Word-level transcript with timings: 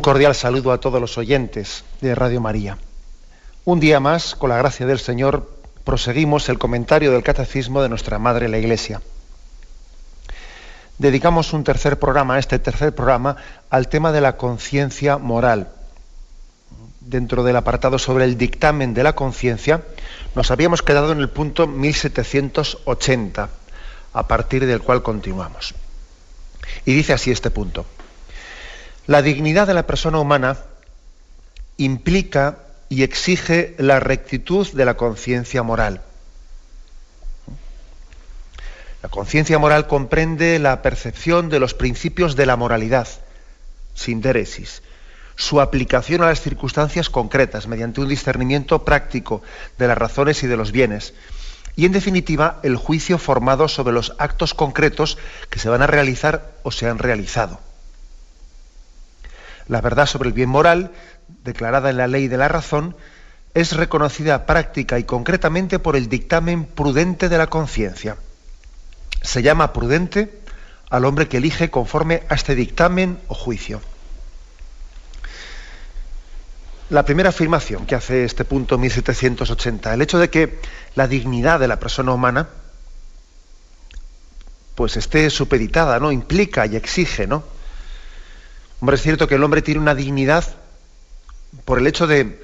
Un 0.00 0.02
cordial 0.02 0.34
saludo 0.34 0.72
a 0.72 0.80
todos 0.80 0.98
los 0.98 1.18
oyentes 1.18 1.84
de 2.00 2.14
Radio 2.14 2.40
María. 2.40 2.78
Un 3.66 3.80
día 3.80 4.00
más, 4.00 4.34
con 4.34 4.48
la 4.48 4.56
gracia 4.56 4.86
del 4.86 4.98
Señor, 4.98 5.50
proseguimos 5.84 6.48
el 6.48 6.58
comentario 6.58 7.12
del 7.12 7.22
Catecismo 7.22 7.82
de 7.82 7.90
nuestra 7.90 8.18
Madre 8.18 8.48
la 8.48 8.56
Iglesia. 8.56 9.02
Dedicamos 10.96 11.52
un 11.52 11.64
tercer 11.64 11.98
programa, 11.98 12.38
este 12.38 12.58
tercer 12.58 12.94
programa, 12.94 13.36
al 13.68 13.88
tema 13.88 14.10
de 14.10 14.22
la 14.22 14.38
conciencia 14.38 15.18
moral. 15.18 15.68
Dentro 17.00 17.44
del 17.44 17.56
apartado 17.56 17.98
sobre 17.98 18.24
el 18.24 18.38
dictamen 18.38 18.94
de 18.94 19.02
la 19.02 19.12
conciencia, 19.14 19.82
nos 20.34 20.50
habíamos 20.50 20.80
quedado 20.80 21.12
en 21.12 21.18
el 21.18 21.28
punto 21.28 21.66
1780, 21.66 23.50
a 24.14 24.26
partir 24.26 24.64
del 24.64 24.80
cual 24.80 25.02
continuamos. 25.02 25.74
Y 26.86 26.94
dice 26.94 27.12
así 27.12 27.30
este 27.30 27.50
punto. 27.50 27.84
La 29.06 29.22
dignidad 29.22 29.66
de 29.66 29.74
la 29.74 29.86
persona 29.86 30.18
humana 30.18 30.58
implica 31.76 32.58
y 32.88 33.02
exige 33.02 33.74
la 33.78 34.00
rectitud 34.00 34.68
de 34.72 34.84
la 34.84 34.96
conciencia 34.96 35.62
moral. 35.62 36.02
La 39.02 39.08
conciencia 39.08 39.58
moral 39.58 39.86
comprende 39.86 40.58
la 40.58 40.82
percepción 40.82 41.48
de 41.48 41.58
los 41.58 41.72
principios 41.72 42.36
de 42.36 42.44
la 42.44 42.56
moralidad, 42.56 43.08
sin 43.94 44.20
déresis, 44.20 44.82
su 45.36 45.60
aplicación 45.60 46.22
a 46.22 46.26
las 46.26 46.42
circunstancias 46.42 47.08
concretas 47.08 47.66
mediante 47.66 48.02
un 48.02 48.08
discernimiento 48.08 48.84
práctico 48.84 49.40
de 49.78 49.88
las 49.88 49.96
razones 49.96 50.42
y 50.42 50.48
de 50.48 50.56
los 50.58 50.70
bienes, 50.70 51.14
y 51.76 51.86
en 51.86 51.92
definitiva 51.92 52.60
el 52.62 52.76
juicio 52.76 53.16
formado 53.16 53.68
sobre 53.68 53.94
los 53.94 54.14
actos 54.18 54.52
concretos 54.52 55.16
que 55.48 55.58
se 55.58 55.70
van 55.70 55.80
a 55.80 55.86
realizar 55.86 56.52
o 56.62 56.70
se 56.70 56.86
han 56.86 56.98
realizado. 56.98 57.58
La 59.70 59.80
verdad 59.80 60.06
sobre 60.06 60.28
el 60.28 60.32
bien 60.32 60.48
moral, 60.48 60.90
declarada 61.44 61.90
en 61.90 61.96
la 61.96 62.08
ley 62.08 62.26
de 62.26 62.36
la 62.36 62.48
razón, 62.48 62.96
es 63.54 63.76
reconocida 63.76 64.44
práctica 64.44 64.98
y 64.98 65.04
concretamente 65.04 65.78
por 65.78 65.94
el 65.94 66.08
dictamen 66.08 66.64
prudente 66.64 67.28
de 67.28 67.38
la 67.38 67.46
conciencia. 67.46 68.16
Se 69.22 69.42
llama 69.42 69.72
prudente 69.72 70.40
al 70.90 71.04
hombre 71.04 71.28
que 71.28 71.36
elige 71.36 71.70
conforme 71.70 72.24
a 72.28 72.34
este 72.34 72.56
dictamen 72.56 73.20
o 73.28 73.34
juicio. 73.34 73.80
La 76.88 77.04
primera 77.04 77.28
afirmación 77.28 77.86
que 77.86 77.94
hace 77.94 78.24
este 78.24 78.44
punto 78.44 78.76
1780, 78.76 79.94
el 79.94 80.02
hecho 80.02 80.18
de 80.18 80.30
que 80.30 80.58
la 80.96 81.06
dignidad 81.06 81.60
de 81.60 81.68
la 81.68 81.78
persona 81.78 82.10
humana 82.10 82.48
pues 84.74 84.96
esté 84.96 85.30
supeditada, 85.30 86.00
¿no? 86.00 86.10
implica 86.10 86.66
y 86.66 86.74
exige, 86.74 87.28
¿no? 87.28 87.59
Hombre, 88.80 88.96
es 88.96 89.02
cierto 89.02 89.28
que 89.28 89.34
el 89.34 89.44
hombre 89.44 89.60
tiene 89.60 89.80
una 89.80 89.94
dignidad 89.94 90.44
por 91.64 91.78
el 91.78 91.86
hecho 91.86 92.06
de, 92.06 92.38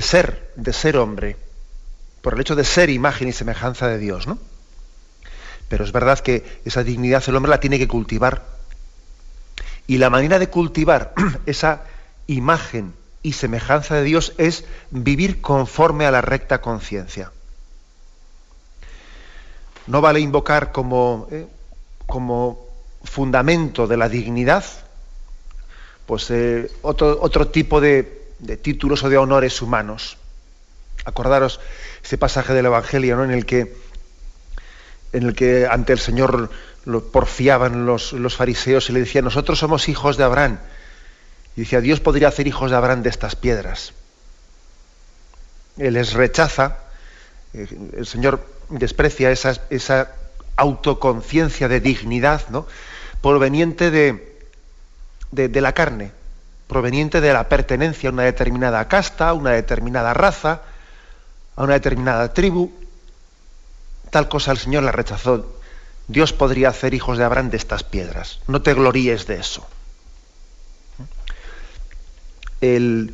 ser, 0.00 0.52
de 0.54 0.72
ser 0.72 0.96
hombre, 0.96 1.36
por 2.20 2.34
el 2.34 2.40
hecho 2.40 2.54
de 2.54 2.64
ser 2.64 2.88
imagen 2.88 3.28
y 3.28 3.32
semejanza 3.32 3.88
de 3.88 3.98
Dios, 3.98 4.28
¿no? 4.28 4.38
Pero 5.68 5.84
es 5.84 5.90
verdad 5.90 6.20
que 6.20 6.60
esa 6.64 6.84
dignidad 6.84 7.24
el 7.26 7.34
hombre 7.34 7.50
la 7.50 7.58
tiene 7.58 7.78
que 7.78 7.88
cultivar. 7.88 8.44
Y 9.88 9.98
la 9.98 10.10
manera 10.10 10.38
de 10.38 10.48
cultivar 10.48 11.14
esa 11.46 11.82
imagen 12.28 12.94
y 13.24 13.32
semejanza 13.32 13.96
de 13.96 14.04
Dios 14.04 14.34
es 14.38 14.64
vivir 14.90 15.40
conforme 15.40 16.06
a 16.06 16.12
la 16.12 16.20
recta 16.20 16.60
conciencia. 16.60 17.32
No 19.88 20.00
vale 20.00 20.20
invocar 20.20 20.70
como, 20.70 21.26
eh, 21.32 21.46
como 22.06 22.68
fundamento 23.02 23.88
de 23.88 23.96
la 23.96 24.08
dignidad 24.08 24.64
pues, 26.12 26.30
eh, 26.30 26.70
otro, 26.82 27.16
otro, 27.22 27.48
tipo 27.48 27.80
de, 27.80 28.02
títulos 28.60 29.02
o 29.02 29.08
de 29.08 29.16
honores 29.16 29.62
humanos. 29.62 30.18
Acordaros 31.06 31.58
ese 32.04 32.18
pasaje 32.18 32.52
del 32.52 32.66
Evangelio 32.66 33.16
¿no? 33.16 33.24
en, 33.24 33.30
el 33.30 33.46
que, 33.46 33.74
en 35.14 35.22
el 35.22 35.34
que 35.34 35.66
ante 35.66 35.94
el 35.94 35.98
Señor 35.98 36.50
porfiaban 37.12 37.86
los, 37.86 38.12
los 38.12 38.36
fariseos 38.36 38.90
y 38.90 38.92
le 38.92 39.00
decían, 39.00 39.24
nosotros 39.24 39.58
somos 39.58 39.88
hijos 39.88 40.18
de 40.18 40.24
Abraham. 40.24 40.58
Y 41.56 41.62
decía, 41.62 41.80
Dios 41.80 42.00
podría 42.00 42.28
hacer 42.28 42.46
hijos 42.46 42.70
de 42.70 42.76
Abraham 42.76 43.02
de 43.02 43.08
estas 43.08 43.34
piedras. 43.34 43.94
Él 45.78 45.94
les 45.94 46.12
rechaza, 46.12 46.76
eh, 47.54 47.66
el 47.96 48.04
Señor 48.04 48.46
desprecia 48.68 49.30
esa, 49.30 49.62
esa 49.70 50.12
autoconciencia 50.56 51.68
de 51.68 51.80
dignidad, 51.80 52.50
¿no? 52.50 52.66
proveniente 53.22 53.90
de, 53.90 54.31
de, 55.32 55.60
la 55.60 55.72
carne, 55.72 56.12
proveniente 56.68 57.20
de 57.20 57.32
la 57.32 57.48
pertenencia 57.48 58.10
a 58.10 58.12
una 58.12 58.22
determinada 58.22 58.86
casta, 58.86 59.30
a 59.30 59.32
una 59.32 59.50
determinada 59.50 60.14
raza, 60.14 60.60
a 61.56 61.64
una 61.64 61.74
determinada 61.74 62.32
tribu. 62.32 62.70
Tal 64.10 64.28
cosa 64.28 64.52
el 64.52 64.58
Señor 64.58 64.82
la 64.84 64.92
rechazó. 64.92 65.58
Dios 66.06 66.32
podría 66.32 66.68
hacer 66.68 66.94
hijos 66.94 67.16
de 67.18 67.24
Abraham 67.24 67.50
de 67.50 67.56
estas 67.56 67.82
piedras. 67.82 68.40
No 68.46 68.60
te 68.60 68.74
gloríes 68.74 69.26
de 69.26 69.36
eso. 69.36 69.66
Eh, 72.60 73.10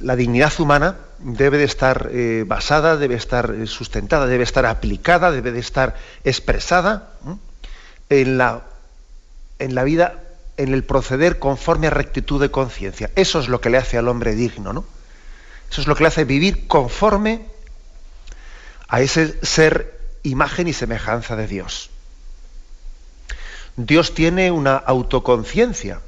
la 0.00 0.14
dignidad 0.14 0.52
humana 0.58 0.98
debe 1.18 1.56
de 1.56 1.64
estar 1.64 2.10
eh, 2.12 2.44
basada, 2.46 2.98
debe 2.98 3.14
estar 3.14 3.54
eh, 3.54 3.66
sustentada, 3.66 4.26
debe 4.26 4.44
estar 4.44 4.66
aplicada, 4.66 5.32
debe 5.32 5.50
de 5.50 5.60
estar 5.60 5.96
expresada 6.24 7.14
en 8.10 8.36
la, 8.36 8.64
en 9.58 9.74
la 9.74 9.82
vida 9.82 10.25
en 10.56 10.72
el 10.72 10.84
proceder 10.84 11.38
conforme 11.38 11.86
a 11.86 11.90
rectitud 11.90 12.40
de 12.40 12.50
conciencia. 12.50 13.10
Eso 13.14 13.40
es 13.40 13.48
lo 13.48 13.60
que 13.60 13.70
le 13.70 13.78
hace 13.78 13.98
al 13.98 14.08
hombre 14.08 14.34
digno, 14.34 14.72
¿no? 14.72 14.84
Eso 15.70 15.80
es 15.80 15.86
lo 15.86 15.94
que 15.94 16.04
le 16.04 16.08
hace 16.08 16.24
vivir 16.24 16.66
conforme 16.66 17.46
a 18.88 19.00
ese 19.00 19.38
ser 19.44 20.00
imagen 20.22 20.68
y 20.68 20.72
semejanza 20.72 21.36
de 21.36 21.46
Dios. 21.46 21.90
Dios 23.76 24.14
tiene 24.14 24.50
una 24.50 24.76
autoconciencia. 24.76 26.00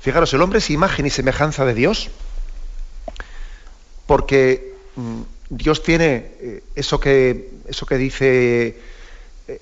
Fijaros, 0.00 0.32
el 0.32 0.42
hombre 0.42 0.58
es 0.60 0.70
imagen 0.70 1.06
y 1.06 1.10
semejanza 1.10 1.64
de 1.64 1.74
Dios 1.74 2.10
porque 4.06 4.74
mm, 4.96 5.20
Dios 5.50 5.82
tiene 5.82 6.32
eh, 6.40 6.64
eso 6.74 6.98
que, 6.98 7.50
eso 7.68 7.86
que 7.86 7.96
dice 7.96 8.76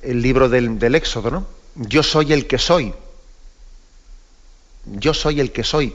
el 0.02 0.22
libro 0.22 0.48
del, 0.48 0.78
del 0.78 0.94
Éxodo, 0.94 1.30
¿no? 1.30 1.57
Yo 1.78 2.02
soy 2.02 2.32
el 2.32 2.46
que 2.46 2.58
soy. 2.58 2.92
Yo 4.84 5.14
soy 5.14 5.40
el 5.40 5.52
que 5.52 5.64
soy. 5.64 5.94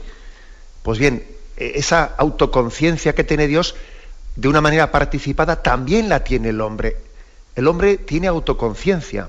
Pues 0.82 0.98
bien, 0.98 1.26
e-, 1.56 1.72
esa 1.76 2.04
autoconciencia 2.16 3.14
que 3.14 3.24
tiene 3.24 3.46
Dios, 3.46 3.74
de 4.36 4.48
una 4.48 4.60
manera 4.60 4.90
participada, 4.90 5.62
también 5.62 6.08
la 6.08 6.24
tiene 6.24 6.48
el 6.50 6.60
hombre. 6.60 6.96
El 7.54 7.68
hombre 7.68 7.98
tiene 7.98 8.28
autoconciencia. 8.28 9.28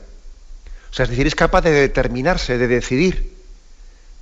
O 0.90 0.94
sea, 0.94 1.04
es 1.04 1.10
decir, 1.10 1.28
es 1.28 1.36
capaz 1.36 1.62
de 1.62 1.72
determinarse, 1.72 2.58
de 2.58 2.68
decidir, 2.68 3.36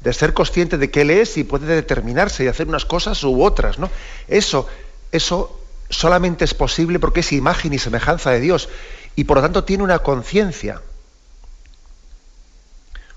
de 0.02 0.12
ser 0.12 0.34
consciente 0.34 0.78
de 0.78 0.90
qué 0.90 1.02
él 1.02 1.12
es 1.12 1.38
y 1.38 1.44
puede 1.44 1.68
determinarse 1.68 2.44
y 2.44 2.48
hacer 2.48 2.68
unas 2.68 2.86
cosas 2.86 3.24
u 3.24 3.44
otras, 3.44 3.78
¿no? 3.78 3.92
Eso, 4.28 4.68
eso 5.12 5.60
solamente 5.90 6.46
es 6.46 6.56
posible 6.56 7.00
porque 7.00 7.20
es 7.20 7.32
imagen 7.32 7.74
y 7.74 7.80
semejanza 7.80 8.32
de 8.32 8.40
Dios 8.40 8.70
y 9.16 9.26
por 9.26 9.38
lo 9.38 9.44
tanto 9.44 9.64
tiene 9.64 9.84
una 9.84 10.00
conciencia. 10.00 10.82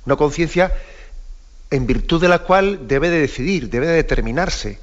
Una 0.06 0.16
conciencia 0.16 0.72
en 1.70 1.86
virtud 1.86 2.20
de 2.20 2.28
la 2.28 2.40
cual 2.40 2.86
debe 2.88 3.10
de 3.10 3.20
decidir, 3.20 3.68
debe 3.68 3.86
de 3.86 3.94
determinarse 3.94 4.78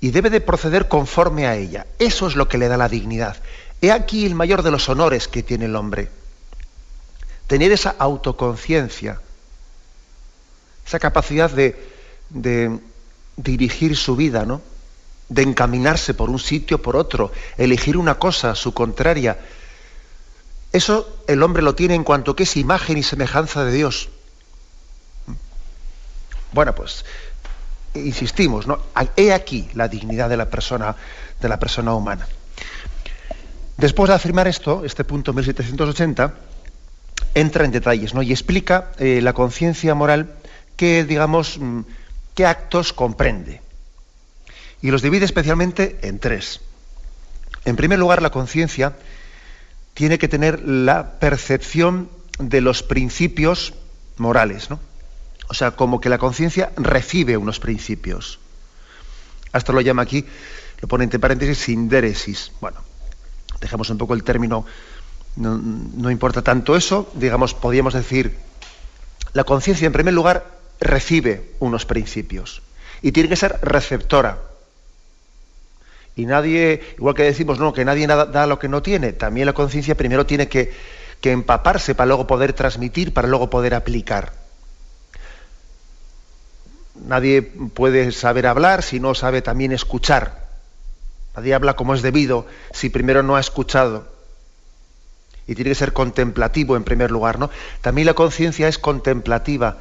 y 0.00 0.10
debe 0.10 0.28
de 0.28 0.40
proceder 0.40 0.88
conforme 0.88 1.46
a 1.46 1.56
ella. 1.56 1.86
Eso 1.98 2.26
es 2.26 2.36
lo 2.36 2.48
que 2.48 2.58
le 2.58 2.68
da 2.68 2.76
la 2.76 2.88
dignidad. 2.88 3.36
He 3.80 3.92
aquí 3.92 4.26
el 4.26 4.34
mayor 4.34 4.62
de 4.62 4.70
los 4.70 4.88
honores 4.88 5.28
que 5.28 5.42
tiene 5.42 5.66
el 5.66 5.76
hombre. 5.76 6.08
Tener 7.46 7.70
esa 7.72 7.94
autoconciencia, 7.98 9.20
esa 10.86 10.98
capacidad 10.98 11.50
de, 11.50 11.76
dirigir 13.36 13.96
su 13.96 14.16
vida, 14.16 14.44
¿no? 14.44 14.62
De 15.28 15.42
encaminarse 15.42 16.14
por 16.14 16.28
un 16.28 16.38
sitio, 16.38 16.82
por 16.82 16.96
otro, 16.96 17.32
elegir 17.56 17.96
una 17.96 18.18
cosa, 18.18 18.54
su 18.54 18.74
contraria. 18.74 19.38
Eso 20.72 21.20
el 21.28 21.42
hombre 21.42 21.62
lo 21.62 21.74
tiene 21.74 21.94
en 21.94 22.04
cuanto 22.04 22.34
que 22.36 22.42
es 22.42 22.56
imagen 22.56 22.98
y 22.98 23.02
semejanza 23.02 23.64
de 23.64 23.72
Dios. 23.72 24.10
Bueno, 26.54 26.72
pues 26.72 27.04
insistimos, 27.94 28.66
¿no? 28.68 28.78
He 29.16 29.32
aquí 29.32 29.68
la 29.74 29.88
dignidad 29.88 30.28
de 30.28 30.36
la 30.36 30.48
persona, 30.48 30.94
de 31.40 31.48
la 31.48 31.58
persona 31.58 31.94
humana. 31.94 32.26
Después 33.76 34.08
de 34.08 34.14
afirmar 34.14 34.46
esto, 34.46 34.84
este 34.84 35.02
punto 35.02 35.32
1780, 35.32 36.32
entra 37.34 37.64
en 37.64 37.72
detalles, 37.72 38.14
¿no? 38.14 38.22
Y 38.22 38.30
explica 38.30 38.92
eh, 38.98 39.20
la 39.20 39.32
conciencia 39.32 39.96
moral 39.96 40.34
que, 40.76 41.04
digamos, 41.04 41.58
mm, 41.58 41.80
qué 42.34 42.46
actos 42.46 42.92
comprende. 42.92 43.60
Y 44.80 44.92
los 44.92 45.02
divide 45.02 45.24
especialmente 45.24 45.98
en 46.02 46.20
tres. 46.20 46.60
En 47.64 47.74
primer 47.74 47.98
lugar, 47.98 48.22
la 48.22 48.30
conciencia 48.30 48.94
tiene 49.94 50.18
que 50.18 50.28
tener 50.28 50.60
la 50.62 51.18
percepción 51.18 52.08
de 52.38 52.60
los 52.60 52.84
principios 52.84 53.74
morales, 54.18 54.70
¿no? 54.70 54.78
O 55.48 55.54
sea, 55.54 55.72
como 55.72 56.00
que 56.00 56.08
la 56.08 56.18
conciencia 56.18 56.72
recibe 56.76 57.36
unos 57.36 57.60
principios. 57.60 58.38
Hasta 59.52 59.72
lo 59.72 59.80
llama 59.80 60.02
aquí, 60.02 60.24
lo 60.80 60.88
pone 60.88 61.04
entre 61.04 61.18
paréntesis, 61.18 61.58
sindéresis. 61.58 62.52
Bueno, 62.60 62.80
dejemos 63.60 63.88
un 63.90 63.98
poco 63.98 64.14
el 64.14 64.24
término, 64.24 64.64
no, 65.36 66.10
importa 66.10 66.42
tanto 66.42 66.76
eso, 66.76 67.10
digamos, 67.14 67.54
podríamos 67.54 67.94
decir, 67.94 68.36
la 69.32 69.44
conciencia 69.44 69.86
en 69.86 69.92
primer 69.92 70.14
lugar 70.14 70.46
recibe 70.80 71.52
unos 71.60 71.86
principios 71.86 72.62
y 73.02 73.12
tiene 73.12 73.28
que 73.28 73.36
ser 73.36 73.58
receptora. 73.62 74.38
Y 76.16 76.26
nadie, 76.26 76.94
igual 76.96 77.16
que 77.16 77.24
decimos, 77.24 77.58
no, 77.58 77.72
que 77.72 77.84
nadie 77.84 78.06
da 78.06 78.46
lo 78.46 78.58
que 78.60 78.68
no 78.68 78.82
tiene, 78.82 79.12
también 79.12 79.46
la 79.46 79.52
conciencia 79.52 79.96
primero 79.96 80.26
tiene 80.26 80.46
que, 80.46 80.72
que 81.20 81.32
empaparse 81.32 81.96
para 81.96 82.06
luego 82.06 82.26
poder 82.26 82.52
transmitir, 82.52 83.12
para 83.12 83.26
luego 83.26 83.50
poder 83.50 83.74
aplicar. 83.74 84.43
Nadie 86.94 87.42
puede 87.42 88.12
saber 88.12 88.46
hablar 88.46 88.82
si 88.82 89.00
no 89.00 89.14
sabe 89.14 89.42
también 89.42 89.72
escuchar. 89.72 90.48
Nadie 91.36 91.54
habla 91.54 91.74
como 91.74 91.94
es 91.94 92.02
debido 92.02 92.46
si 92.72 92.88
primero 92.88 93.22
no 93.22 93.36
ha 93.36 93.40
escuchado. 93.40 94.06
Y 95.46 95.54
tiene 95.54 95.70
que 95.70 95.74
ser 95.74 95.92
contemplativo 95.92 96.76
en 96.76 96.84
primer 96.84 97.10
lugar, 97.10 97.38
¿no? 97.38 97.50
También 97.80 98.06
la 98.06 98.14
conciencia 98.14 98.68
es 98.68 98.78
contemplativa, 98.78 99.78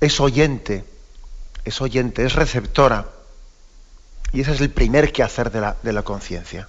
es 0.00 0.20
oyente, 0.20 0.84
es 1.64 1.80
oyente, 1.80 2.24
es 2.24 2.34
receptora. 2.34 3.06
Y 4.32 4.42
ese 4.42 4.52
es 4.52 4.60
el 4.60 4.70
primer 4.70 5.12
quehacer 5.12 5.50
de 5.50 5.60
la, 5.60 5.76
de 5.82 5.92
la 5.92 6.02
conciencia. 6.02 6.68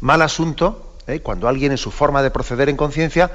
Mal 0.00 0.22
asunto, 0.22 0.94
¿eh? 1.06 1.20
cuando 1.20 1.46
alguien 1.46 1.72
en 1.72 1.78
su 1.78 1.90
forma 1.90 2.22
de 2.22 2.30
proceder 2.30 2.68
en 2.68 2.76
conciencia 2.76 3.30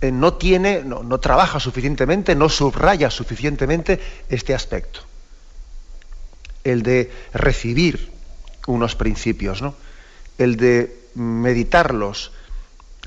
eh, 0.00 0.12
no 0.12 0.34
tiene, 0.34 0.82
no, 0.82 1.02
no, 1.02 1.18
trabaja 1.18 1.58
suficientemente, 1.58 2.34
no 2.34 2.48
subraya 2.48 3.10
suficientemente 3.10 4.00
este 4.28 4.54
aspecto. 4.54 5.00
El 6.64 6.82
de 6.82 7.12
recibir 7.32 8.12
unos 8.66 8.94
principios, 8.96 9.62
¿no? 9.62 9.74
El 10.38 10.56
de 10.56 11.06
meditarlos, 11.14 12.32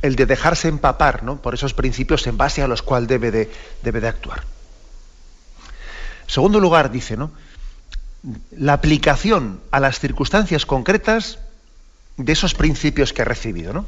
el 0.02 0.16
de 0.16 0.26
dejarse 0.26 0.68
empapar 0.68 1.24
¿no? 1.24 1.42
por 1.42 1.54
esos 1.54 1.74
principios 1.74 2.26
en 2.28 2.38
base 2.38 2.62
a 2.62 2.68
los 2.68 2.82
cuales 2.82 3.08
debe 3.08 3.32
de, 3.32 3.52
debe 3.84 4.02
de 4.02 4.08
actuar. 4.08 4.44
Segundo 6.28 6.60
lugar, 6.60 6.92
dice, 6.92 7.18
¿no? 7.18 7.32
La 8.52 8.74
aplicación 8.74 9.62
a 9.72 9.80
las 9.80 10.00
circunstancias 10.00 10.66
concretas 10.66 11.40
de 12.18 12.34
esos 12.34 12.54
principios 12.54 13.14
que 13.14 13.22
ha 13.22 13.26
recibido, 13.26 13.74
¿no? 13.74 13.86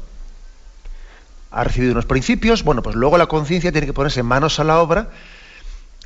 Ha 1.52 1.64
recibido 1.64 1.92
unos 1.92 2.06
principios, 2.06 2.64
bueno, 2.64 2.82
pues 2.82 2.96
luego 2.96 3.18
la 3.18 3.26
conciencia 3.26 3.70
tiene 3.70 3.86
que 3.86 3.92
ponerse 3.92 4.22
manos 4.22 4.58
a 4.58 4.64
la 4.64 4.80
obra 4.80 5.10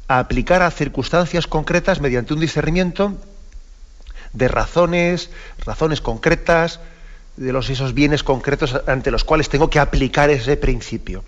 a 0.08 0.18
aplicar 0.18 0.62
a 0.62 0.70
circunstancias 0.70 1.46
concretas 1.46 2.00
mediante 2.00 2.34
un 2.34 2.40
discernimiento 2.40 3.16
de 4.32 4.48
razones, 4.48 5.30
razones 5.64 6.00
concretas, 6.00 6.80
de 7.36 7.52
los, 7.52 7.68
esos 7.70 7.94
bienes 7.94 8.22
concretos 8.22 8.80
ante 8.86 9.10
los 9.10 9.24
cuales 9.24 9.48
tengo 9.48 9.70
que 9.70 9.78
aplicar 9.78 10.30
ese 10.30 10.56
principio. 10.56 11.24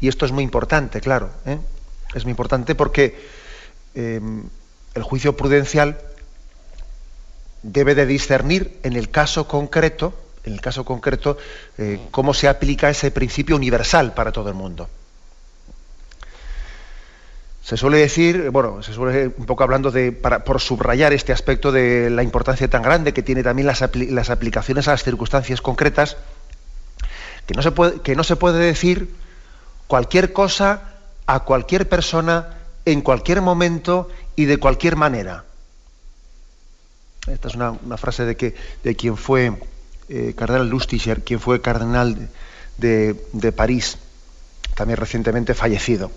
Y 0.00 0.08
esto 0.08 0.26
es 0.26 0.32
muy 0.32 0.44
importante, 0.44 1.00
claro. 1.00 1.30
¿eh? 1.46 1.58
es 2.14 2.24
muy 2.24 2.30
importante 2.30 2.74
porque 2.74 3.18
em, 3.94 4.44
el 4.94 5.02
juicio 5.02 5.36
prudencial 5.36 6.00
debe 7.62 7.94
de 7.94 8.06
discernir 8.06 8.78
en 8.82 8.94
el 8.94 9.10
caso 9.10 9.48
concreto, 9.48 10.14
en 10.44 10.52
el 10.52 10.60
caso 10.60 10.84
concreto, 10.84 11.38
eh, 11.78 12.00
cómo 12.10 12.34
se 12.34 12.48
aplica 12.48 12.90
ese 12.90 13.10
principio 13.10 13.56
universal 13.56 14.12
para 14.14 14.32
todo 14.32 14.48
el 14.48 14.54
mundo. 14.54 14.88
Se 17.62 17.78
suele 17.78 17.96
decir, 17.96 18.50
bueno, 18.50 18.82
se 18.82 18.92
suele 18.92 19.28
un 19.28 19.46
poco 19.46 19.64
hablando 19.64 19.90
de, 19.90 20.12
por 20.12 20.60
subrayar 20.60 21.14
este 21.14 21.32
aspecto 21.32 21.72
de 21.72 22.10
la 22.10 22.22
importancia 22.22 22.68
tan 22.68 22.82
grande 22.82 23.14
que 23.14 23.22
tiene 23.22 23.42
también 23.42 23.66
las, 23.66 23.80
aplicaciones 23.80 24.86
a 24.86 24.90
las 24.90 25.02
circunstancias 25.02 25.62
concretas, 25.62 26.18
que 27.46 27.54
no, 27.54 27.62
se 27.62 27.70
puede, 27.70 28.02
que 28.02 28.16
no 28.16 28.22
se 28.22 28.36
puede 28.36 28.58
decir 28.58 29.14
cualquier 29.86 30.34
cosa 30.34 30.82
a 31.26 31.40
cualquier 31.40 31.88
persona 31.88 32.58
en 32.84 33.00
cualquier 33.00 33.40
momento 33.40 34.10
y 34.36 34.44
de 34.44 34.58
cualquier 34.58 34.96
manera. 34.96 35.44
Esta 37.26 37.48
es 37.48 37.54
una, 37.54 37.78
frase 37.96 38.26
de, 38.26 38.54
de 38.82 38.94
quien 38.94 39.16
fue 39.16 39.58
eh, 40.08 40.34
cardenal 40.36 40.68
Lustiger, 40.68 41.22
quien 41.22 41.40
fue 41.40 41.60
cardenal 41.60 42.28
de, 42.78 43.16
de, 43.32 43.52
París, 43.52 43.98
también 44.74 44.98
recientemente 44.98 45.54
fallecido. 45.54 46.10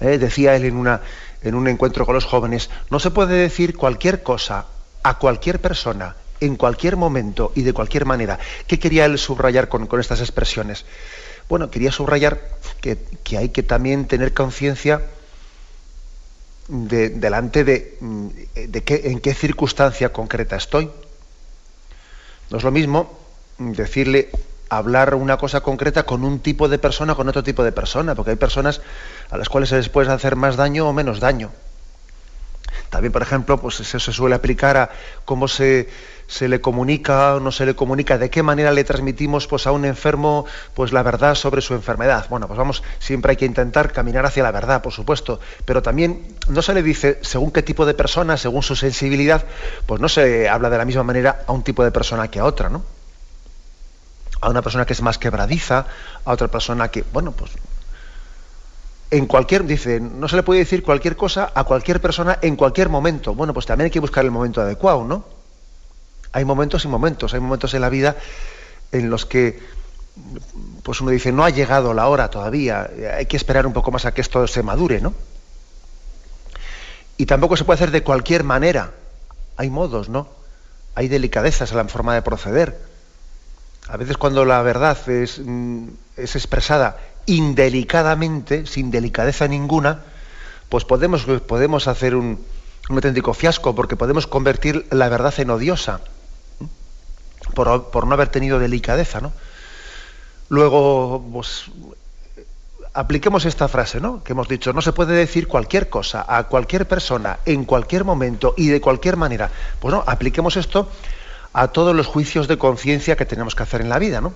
Eh, 0.00 0.18
decía 0.18 0.56
él 0.56 0.64
en, 0.64 0.76
una, 0.76 1.00
en 1.42 1.54
un 1.54 1.68
encuentro 1.68 2.04
con 2.04 2.14
los 2.14 2.24
jóvenes, 2.24 2.70
no 2.90 2.98
se 2.98 3.10
puede 3.10 3.36
decir 3.36 3.76
cualquier 3.76 4.22
cosa 4.22 4.66
a 5.02 5.18
cualquier 5.18 5.60
persona, 5.60 6.16
en 6.40 6.56
cualquier 6.56 6.96
momento 6.96 7.52
y 7.54 7.62
de 7.62 7.72
cualquier 7.72 8.06
manera. 8.06 8.38
¿Qué 8.66 8.78
quería 8.78 9.04
él 9.04 9.18
subrayar 9.18 9.68
con, 9.68 9.86
con 9.86 10.00
estas 10.00 10.20
expresiones? 10.20 10.84
Bueno, 11.48 11.70
quería 11.70 11.92
subrayar 11.92 12.40
que, 12.80 12.98
hay 13.36 13.50
que 13.50 13.62
también 13.62 14.06
tener 14.06 14.32
conciencia 14.32 15.02
de, 16.68 17.10
delante 17.10 17.64
de, 17.64 17.98
mm, 18.00 18.28
de 18.68 18.82
qué, 18.82 19.02
en 19.04 19.20
qué 19.20 19.34
circunstancia 19.34 20.12
concreta 20.12 20.56
estoy. 20.56 20.90
No 22.54 22.58
es 22.58 22.62
lo 22.62 22.70
mismo 22.70 23.10
decirle 23.58 24.30
hablar 24.68 25.16
una 25.16 25.38
cosa 25.38 25.60
concreta 25.60 26.04
con 26.04 26.22
un 26.22 26.38
tipo 26.38 26.68
de 26.68 26.78
persona 26.78 27.16
con 27.16 27.28
otro 27.28 27.42
tipo 27.42 27.64
de 27.64 27.72
persona, 27.72 28.14
porque 28.14 28.30
hay 28.30 28.36
personas 28.36 28.80
a 29.30 29.36
las 29.36 29.48
cuales 29.48 29.70
se 29.70 29.76
les 29.76 29.88
puede 29.88 30.12
hacer 30.12 30.36
más 30.36 30.54
daño 30.54 30.88
o 30.88 30.92
menos 30.92 31.18
daño. 31.18 31.50
También, 32.94 33.10
por 33.10 33.22
ejemplo, 33.22 33.58
pues 33.60 33.80
eso 33.80 33.98
se 33.98 34.12
suele 34.12 34.36
aplicar 34.36 34.76
a 34.76 34.88
cómo 35.24 35.48
se, 35.48 35.88
se 36.28 36.46
le 36.46 36.60
comunica 36.60 37.34
o 37.34 37.40
no 37.40 37.50
se 37.50 37.66
le 37.66 37.74
comunica, 37.74 38.18
de 38.18 38.30
qué 38.30 38.44
manera 38.44 38.70
le 38.70 38.84
transmitimos 38.84 39.48
pues, 39.48 39.66
a 39.66 39.72
un 39.72 39.84
enfermo 39.84 40.46
pues, 40.74 40.92
la 40.92 41.02
verdad 41.02 41.34
sobre 41.34 41.60
su 41.60 41.74
enfermedad. 41.74 42.26
Bueno, 42.30 42.46
pues 42.46 42.56
vamos, 42.56 42.84
siempre 43.00 43.32
hay 43.32 43.36
que 43.36 43.46
intentar 43.46 43.90
caminar 43.90 44.24
hacia 44.26 44.44
la 44.44 44.52
verdad, 44.52 44.80
por 44.80 44.92
supuesto, 44.92 45.40
pero 45.64 45.82
también 45.82 46.36
no 46.46 46.62
se 46.62 46.72
le 46.72 46.84
dice 46.84 47.18
según 47.22 47.50
qué 47.50 47.64
tipo 47.64 47.84
de 47.84 47.94
persona, 47.94 48.36
según 48.36 48.62
su 48.62 48.76
sensibilidad, 48.76 49.44
pues 49.86 50.00
no 50.00 50.08
se 50.08 50.48
habla 50.48 50.70
de 50.70 50.78
la 50.78 50.84
misma 50.84 51.02
manera 51.02 51.40
a 51.48 51.50
un 51.50 51.64
tipo 51.64 51.82
de 51.82 51.90
persona 51.90 52.28
que 52.28 52.38
a 52.38 52.44
otra, 52.44 52.68
¿no? 52.68 52.84
A 54.40 54.50
una 54.50 54.62
persona 54.62 54.86
que 54.86 54.92
es 54.92 55.02
más 55.02 55.18
quebradiza, 55.18 55.86
a 56.24 56.32
otra 56.32 56.46
persona 56.46 56.92
que, 56.92 57.02
bueno, 57.12 57.32
pues 57.32 57.50
en 59.14 59.26
cualquier, 59.26 59.64
dice, 59.64 60.00
no 60.00 60.26
se 60.26 60.34
le 60.34 60.42
puede 60.42 60.58
decir 60.58 60.82
cualquier 60.82 61.14
cosa 61.14 61.52
a 61.54 61.62
cualquier 61.62 62.00
persona 62.00 62.40
en 62.42 62.56
cualquier 62.56 62.88
momento. 62.88 63.32
Bueno, 63.32 63.54
pues 63.54 63.64
también 63.64 63.84
hay 63.84 63.90
que 63.92 64.00
buscar 64.00 64.24
el 64.24 64.32
momento 64.32 64.60
adecuado, 64.60 65.04
¿no? 65.04 65.24
Hay 66.32 66.44
momentos 66.44 66.84
y 66.84 66.88
momentos, 66.88 67.32
hay 67.32 67.38
momentos 67.38 67.72
en 67.74 67.82
la 67.82 67.90
vida 67.90 68.16
en 68.90 69.10
los 69.10 69.24
que 69.24 69.60
pues 70.82 71.00
uno 71.00 71.12
dice, 71.12 71.30
no 71.30 71.44
ha 71.44 71.50
llegado 71.50 71.94
la 71.94 72.08
hora 72.08 72.28
todavía, 72.28 72.90
hay 73.16 73.26
que 73.26 73.36
esperar 73.36 73.68
un 73.68 73.72
poco 73.72 73.92
más 73.92 74.04
a 74.04 74.12
que 74.12 74.20
esto 74.20 74.48
se 74.48 74.64
madure, 74.64 75.00
¿no? 75.00 75.14
Y 77.16 77.26
tampoco 77.26 77.56
se 77.56 77.62
puede 77.62 77.76
hacer 77.76 77.92
de 77.92 78.02
cualquier 78.02 78.42
manera. 78.42 78.94
Hay 79.56 79.70
modos, 79.70 80.08
¿no? 80.08 80.26
Hay 80.96 81.06
delicadezas 81.06 81.70
en 81.70 81.76
la 81.76 81.84
forma 81.84 82.14
de 82.14 82.22
proceder. 82.22 82.80
A 83.88 83.96
veces 83.96 84.16
cuando 84.16 84.44
la 84.44 84.60
verdad 84.62 84.98
es, 85.08 85.38
mm, 85.38 85.86
es 86.16 86.34
expresada 86.34 86.96
indelicadamente, 87.26 88.66
sin 88.66 88.90
delicadeza 88.90 89.48
ninguna, 89.48 90.02
pues 90.68 90.84
podemos, 90.84 91.24
podemos 91.24 91.88
hacer 91.88 92.14
un, 92.14 92.44
un 92.88 92.96
auténtico 92.96 93.34
fiasco, 93.34 93.74
porque 93.74 93.96
podemos 93.96 94.26
convertir 94.26 94.86
la 94.90 95.08
verdad 95.08 95.34
en 95.38 95.50
odiosa 95.50 96.00
por, 97.54 98.06
no 98.06 98.14
haber 98.14 98.28
tenido 98.28 98.58
delicadeza, 98.58 99.20
¿no? 99.20 99.32
Luego, 100.48 101.24
pues, 101.32 101.66
apliquemos 102.92 103.44
esta 103.44 103.68
frase, 103.68 104.00
¿no? 104.00 104.22
Que 104.22 104.32
hemos 104.32 104.48
dicho, 104.48 104.72
no 104.72 104.82
se 104.82 104.92
puede 104.92 105.14
decir 105.14 105.48
cualquier 105.48 105.88
cosa 105.88 106.24
a 106.28 106.44
cualquier 106.44 106.86
persona 106.86 107.38
en 107.46 107.64
cualquier 107.64 108.04
momento 108.04 108.54
y 108.56 108.68
de 108.68 108.80
cualquier 108.80 109.16
manera. 109.16 109.50
Pues 109.80 109.94
no, 109.94 110.04
apliquemos 110.06 110.56
esto 110.56 110.88
a 111.52 111.68
todos 111.68 111.94
los 111.94 112.06
juicios 112.06 112.48
de 112.48 112.58
conciencia 112.58 113.16
que 113.16 113.24
tenemos 113.24 113.54
que 113.54 113.62
hacer 113.62 113.80
en 113.80 113.88
la 113.88 113.98
vida, 113.98 114.20
¿no? 114.20 114.32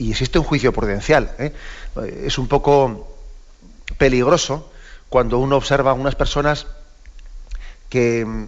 Y 0.00 0.12
existe 0.12 0.38
un 0.38 0.46
juicio 0.46 0.72
prudencial. 0.72 1.30
¿eh? 1.38 1.52
Es 2.24 2.38
un 2.38 2.48
poco 2.48 3.06
peligroso 3.98 4.72
cuando 5.10 5.38
uno 5.38 5.56
observa 5.56 5.90
a 5.90 5.94
unas 5.94 6.14
personas 6.14 6.66
que 7.90 8.24
mm, 8.24 8.46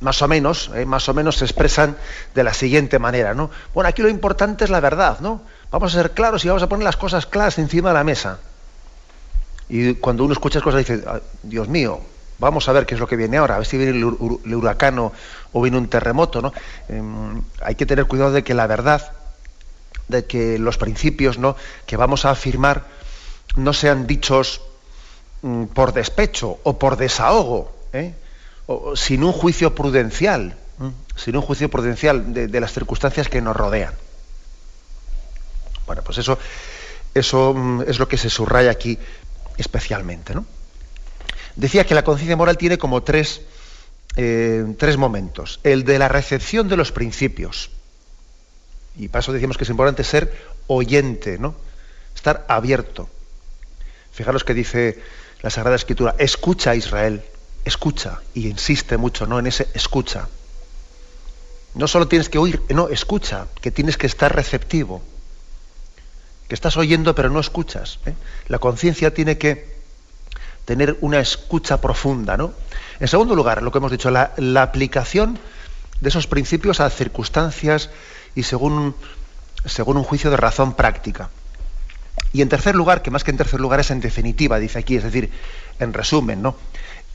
más 0.00 0.22
o 0.22 0.28
menos, 0.28 0.70
¿eh? 0.74 0.86
más 0.86 1.06
o 1.10 1.14
menos 1.14 1.36
se 1.36 1.44
expresan 1.44 1.98
de 2.34 2.42
la 2.42 2.54
siguiente 2.54 2.98
manera, 2.98 3.34
¿no? 3.34 3.50
Bueno, 3.74 3.90
aquí 3.90 4.00
lo 4.00 4.08
importante 4.08 4.64
es 4.64 4.70
la 4.70 4.80
verdad, 4.80 5.20
¿no? 5.20 5.42
Vamos 5.70 5.94
a 5.94 5.98
ser 5.98 6.12
claros 6.12 6.42
y 6.46 6.48
vamos 6.48 6.62
a 6.62 6.70
poner 6.70 6.84
las 6.84 6.96
cosas 6.96 7.26
claras 7.26 7.58
encima 7.58 7.90
de 7.90 7.94
la 7.94 8.04
mesa. 8.04 8.38
Y 9.68 9.94
cuando 9.96 10.24
uno 10.24 10.32
escucha 10.32 10.62
cosas 10.62 10.86
dice, 10.86 11.04
Dios 11.42 11.68
mío, 11.68 12.00
vamos 12.38 12.66
a 12.66 12.72
ver 12.72 12.86
qué 12.86 12.94
es 12.94 13.00
lo 13.00 13.06
que 13.06 13.16
viene 13.16 13.36
ahora, 13.36 13.56
a 13.56 13.58
ver 13.58 13.66
si 13.66 13.76
viene 13.76 13.92
el, 13.92 14.54
huracán 14.54 14.98
o, 15.00 15.12
viene 15.60 15.76
un 15.76 15.88
terremoto. 15.88 16.40
¿no? 16.40 16.54
Em, 16.88 17.42
hay 17.60 17.74
que 17.74 17.84
tener 17.84 18.06
cuidado 18.06 18.32
de 18.32 18.42
que 18.42 18.54
la 18.54 18.66
verdad, 18.66 19.12
de 20.08 20.24
que 20.24 20.58
los 20.58 20.78
principios 20.78 21.38
¿no? 21.38 21.56
que 21.86 21.96
vamos 21.96 22.24
a 22.24 22.30
afirmar 22.30 22.84
no 23.56 23.72
sean 23.72 24.06
dichos 24.06 24.60
mm, 25.42 25.64
por 25.66 25.92
despecho 25.92 26.58
o 26.62 26.78
por 26.78 26.96
desahogo, 26.96 27.74
¿eh? 27.92 28.14
sin 28.94 29.22
un 29.24 29.32
juicio 29.32 29.74
prudencial, 29.74 30.56
sin 31.16 31.36
un 31.36 31.42
juicio 31.42 31.68
prudencial 31.68 32.32
de 32.32 32.60
las 32.60 32.72
circunstancias 32.72 33.28
que 33.28 33.40
nos 33.40 33.54
rodean. 33.54 33.94
Bueno, 35.86 36.02
pues 36.02 36.18
eso, 36.18 36.38
eso 37.14 37.54
mm, 37.54 37.82
es 37.82 37.98
lo 37.98 38.08
que 38.08 38.16
se 38.16 38.30
subraya 38.30 38.70
aquí 38.70 38.98
especialmente. 39.56 40.34
¿no? 40.34 40.44
Decía 41.56 41.86
que 41.86 41.94
la 41.94 42.04
conciencia 42.04 42.36
moral 42.36 42.58
tiene 42.58 42.78
como 42.78 43.02
tres, 43.02 43.42
eh, 44.16 44.64
tres 44.78 44.96
momentos. 44.96 45.60
El 45.62 45.84
de 45.84 45.98
la 45.98 46.08
recepción 46.08 46.68
de 46.68 46.76
los 46.76 46.92
principios. 46.92 47.70
Y 48.96 49.08
para 49.08 49.20
eso 49.20 49.32
decimos 49.32 49.56
que 49.56 49.64
es 49.64 49.70
importante 49.70 50.04
ser 50.04 50.32
oyente, 50.66 51.38
¿no? 51.38 51.54
Estar 52.14 52.44
abierto. 52.48 53.08
Fijaros 54.12 54.44
que 54.44 54.54
dice 54.54 55.02
la 55.42 55.50
Sagrada 55.50 55.76
Escritura, 55.76 56.14
escucha 56.18 56.70
a 56.70 56.76
Israel, 56.76 57.22
escucha, 57.64 58.20
y 58.34 58.48
insiste 58.48 58.96
mucho 58.96 59.26
¿no? 59.26 59.38
en 59.38 59.46
ese 59.46 59.68
escucha. 59.74 60.28
No 61.74 61.88
solo 61.88 62.06
tienes 62.06 62.28
que 62.28 62.38
oír, 62.38 62.62
no, 62.68 62.88
escucha, 62.88 63.48
que 63.60 63.72
tienes 63.72 63.96
que 63.96 64.06
estar 64.06 64.34
receptivo 64.34 65.02
que 66.48 66.54
estás 66.54 66.76
oyendo 66.76 67.14
pero 67.14 67.30
no 67.30 67.40
escuchas. 67.40 67.98
¿eh? 68.06 68.14
La 68.48 68.58
conciencia 68.58 69.12
tiene 69.12 69.38
que 69.38 69.74
tener 70.64 70.96
una 71.00 71.20
escucha 71.20 71.80
profunda. 71.80 72.36
¿no? 72.36 72.52
En 73.00 73.08
segundo 73.08 73.34
lugar, 73.34 73.62
lo 73.62 73.70
que 73.70 73.78
hemos 73.78 73.90
dicho, 73.90 74.10
la, 74.10 74.32
aplicación 74.62 75.38
de 76.00 76.08
esos 76.08 76.26
principios 76.26 76.80
a 76.80 76.90
circunstancias 76.90 77.90
y 78.34 78.42
según, 78.42 78.94
según 79.64 79.96
un 79.96 80.04
juicio 80.04 80.30
de 80.30 80.36
razón 80.36 80.74
práctica. 80.74 81.30
Y 82.32 82.42
en 82.42 82.48
tercer 82.48 82.74
lugar, 82.74 83.02
que 83.02 83.10
más 83.10 83.24
que 83.24 83.30
en 83.30 83.36
tercer 83.36 83.60
lugar 83.60 83.80
es 83.80 83.90
en 83.90 84.00
definitiva, 84.00 84.58
dice 84.58 84.78
aquí, 84.78 84.96
es 84.96 85.04
decir, 85.04 85.30
en 85.78 85.92
resumen, 85.92 86.42
¿no? 86.42 86.56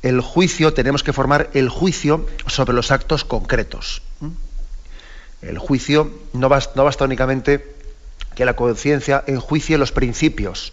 El 0.02 0.22
juicio, 0.22 0.74
tenemos 0.74 1.04
que 1.04 1.12
formar 1.12 1.50
el 1.54 1.68
juicio 1.68 2.26
sobre 2.48 2.74
los 2.74 2.92
actos 2.92 3.26
concretos. 3.26 4.02
El 5.42 5.58
juicio 5.58 6.12
no 6.34 6.50
no 6.50 6.84
basta 6.84 7.04
únicamente 7.04 7.76
que 8.36 8.46
la 8.46 8.56
conciencia 8.56 9.24
enjuicie 9.28 9.78
los 9.78 9.92
principios. 9.92 10.72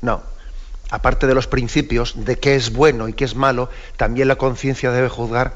No. 0.00 0.22
Aparte 0.90 1.26
de 1.26 1.34
los 1.34 1.46
principios 1.46 2.24
de 2.24 2.38
qué 2.38 2.56
es 2.56 2.72
bueno 2.72 3.08
y 3.08 3.12
qué 3.12 3.24
es 3.24 3.36
malo, 3.36 3.70
también 3.96 4.26
la 4.26 4.36
conciencia 4.36 4.90
debe 4.90 5.08
juzgar. 5.08 5.54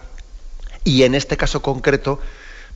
Y 0.85 1.05
en 1.05 1.15
este 1.15 1.37
caso 1.37 1.63
concreto 1.63 2.21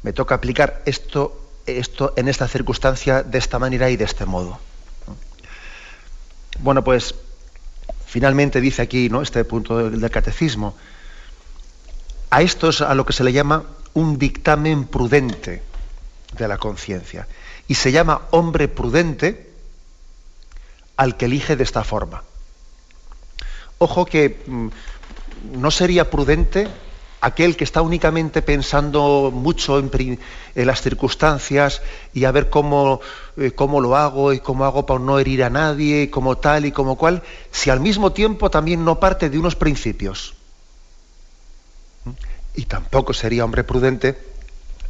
me 0.06 0.12
toca 0.12 0.36
aplicar 0.36 0.82
esto, 0.86 1.36
esto 1.66 2.12
en 2.14 2.28
esta 2.28 2.46
circunstancia 2.46 3.24
de 3.24 3.38
esta 3.38 3.58
manera 3.58 3.90
y 3.90 3.96
de 3.96 4.04
este 4.04 4.24
modo. 4.24 4.56
Bueno, 6.60 6.84
pues 6.84 7.16
finalmente 8.06 8.60
dice 8.60 8.82
aquí 8.82 9.08
¿no? 9.08 9.20
este 9.20 9.44
punto 9.44 9.78
del, 9.78 10.00
del 10.00 10.10
catecismo. 10.12 10.76
A 12.30 12.40
esto 12.40 12.68
es 12.68 12.82
a 12.82 12.94
lo 12.94 13.04
que 13.04 13.14
se 13.14 13.24
le 13.24 13.32
llama 13.32 13.64
un 13.94 14.16
dictamen 14.16 14.86
prudente 14.86 15.64
de 16.38 16.46
la 16.46 16.56
conciencia 16.56 17.26
y 17.66 17.74
se 17.74 17.90
llama 17.90 18.28
hombre 18.30 18.68
prudente 18.68 19.50
al 20.96 21.16
que 21.16 21.24
elige 21.24 21.56
de 21.56 21.64
esta 21.64 21.82
forma. 21.82 22.22
Ojo 23.78 24.06
que 24.06 24.40
mm, 24.46 24.68
no 25.54 25.72
sería 25.72 26.08
prudente 26.10 26.68
aquel 27.26 27.56
que 27.56 27.64
está 27.64 27.82
únicamente 27.82 28.40
pensando 28.40 29.32
mucho 29.34 29.80
en, 29.80 30.20
las 30.54 30.80
circunstancias 30.80 31.82
y 32.14 32.24
a 32.24 32.30
ver 32.30 32.50
cómo, 32.50 33.00
eh, 33.36 33.50
cómo, 33.50 33.80
lo 33.80 33.96
hago 33.96 34.32
y 34.32 34.38
cómo 34.38 34.64
hago 34.64 34.86
para 34.86 35.00
no 35.00 35.18
herir 35.18 35.42
a 35.42 35.50
nadie, 35.50 36.08
como 36.08 36.38
tal 36.38 36.66
y 36.66 36.72
como 36.72 36.96
cual, 36.96 37.22
si 37.50 37.70
al 37.70 37.80
mismo 37.80 38.12
tiempo 38.12 38.48
también 38.48 38.84
no 38.84 39.00
parte 39.00 39.28
de 39.28 39.38
unos 39.38 39.56
principios. 39.56 40.34
Y 42.54 42.66
tampoco 42.66 43.12
sería 43.12 43.44
hombre 43.44 43.64
prudente 43.64 44.16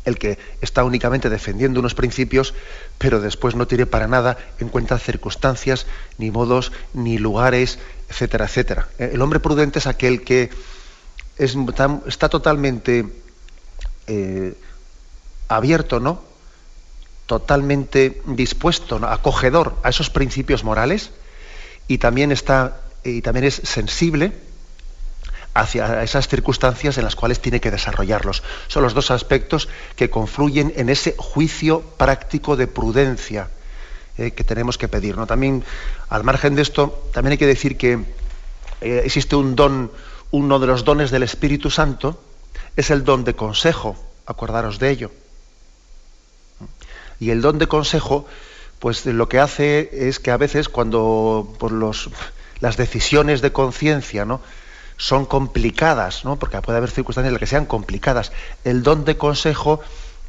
el 0.04 0.18
que 0.18 0.38
está 0.60 0.84
únicamente 0.84 1.30
defendiendo 1.30 1.80
unos 1.80 1.94
principios, 1.94 2.54
pero 2.98 3.20
después 3.20 3.56
no 3.56 3.66
tiene 3.66 3.86
para 3.86 4.06
nada 4.06 4.36
en 4.60 4.68
cuenta 4.68 4.98
circunstancias, 4.98 5.86
ni 6.18 6.30
modos, 6.30 6.70
ni 6.92 7.18
lugares, 7.18 7.80
etcétera, 8.08 8.44
etcétera. 8.44 8.88
Eh, 8.98 9.10
el 9.14 9.22
hombre 9.22 9.40
prudente 9.40 9.80
es 9.80 9.86
aquel 9.88 10.22
que 10.22 10.50
está 11.38 12.28
totalmente 12.28 13.06
eh, 14.06 14.54
abierto, 15.48 16.00
¿no? 16.00 16.22
Totalmente 17.26 18.22
dispuesto, 18.26 18.96
acogedor 19.06 19.74
a 19.82 19.88
esos 19.88 20.10
principios 20.10 20.64
morales 20.64 21.10
y 21.88 21.98
también 21.98 22.32
está 22.32 22.80
y 23.02 23.22
también 23.22 23.44
es 23.44 23.54
sensible 23.64 24.32
hacia 25.54 26.02
esas 26.02 26.28
circunstancias 26.28 26.98
en 26.98 27.04
las 27.04 27.16
cuales 27.16 27.40
tiene 27.40 27.60
que 27.60 27.70
desarrollarlos. 27.70 28.42
Son 28.68 28.82
los 28.82 28.94
dos 28.94 29.10
aspectos 29.10 29.68
que 29.96 30.10
confluyen 30.10 30.72
en 30.76 30.90
ese 30.90 31.14
juicio 31.16 31.80
práctico 31.80 32.56
de 32.56 32.66
prudencia 32.66 33.48
eh, 34.18 34.32
que 34.32 34.44
tenemos 34.44 34.76
que 34.76 34.88
pedir. 34.88 35.16
¿no? 35.16 35.26
También, 35.26 35.64
al 36.10 36.24
margen 36.24 36.56
de 36.56 36.62
esto, 36.62 37.08
también 37.12 37.32
hay 37.32 37.38
que 37.38 37.46
decir 37.46 37.78
que 37.78 37.98
eh, 38.82 39.02
existe 39.04 39.34
un 39.34 39.56
don, 39.56 39.90
uno 40.30 40.58
de 40.58 40.66
los 40.66 40.84
dones 40.84 41.10
del 41.10 41.22
Espíritu 41.22 41.70
Santo, 41.70 42.20
es 42.76 42.90
el 42.90 43.04
don 43.04 43.24
de 43.24 43.34
consejo, 43.34 43.96
acordaros 44.26 44.78
de 44.78 44.90
ello. 44.90 45.10
Y 47.20 47.30
el 47.30 47.40
don 47.40 47.58
de 47.58 47.66
consejo, 47.66 48.26
pues 48.78 49.06
lo 49.06 49.28
que 49.28 49.38
hace 49.38 50.08
es 50.08 50.18
que 50.18 50.30
a 50.30 50.36
veces 50.36 50.68
cuando 50.68 51.54
por 51.58 51.72
los, 51.72 52.10
las 52.60 52.76
decisiones 52.76 53.40
de 53.40 53.52
conciencia, 53.52 54.24
¿no? 54.24 54.40
son 54.96 55.26
complicadas, 55.26 56.24
¿no? 56.24 56.38
porque 56.38 56.60
puede 56.62 56.78
haber 56.78 56.90
circunstancias 56.90 57.28
en 57.28 57.34
las 57.34 57.40
que 57.40 57.46
sean 57.46 57.66
complicadas. 57.66 58.32
El 58.64 58.82
don 58.82 59.04
de 59.04 59.16
consejo 59.16 59.80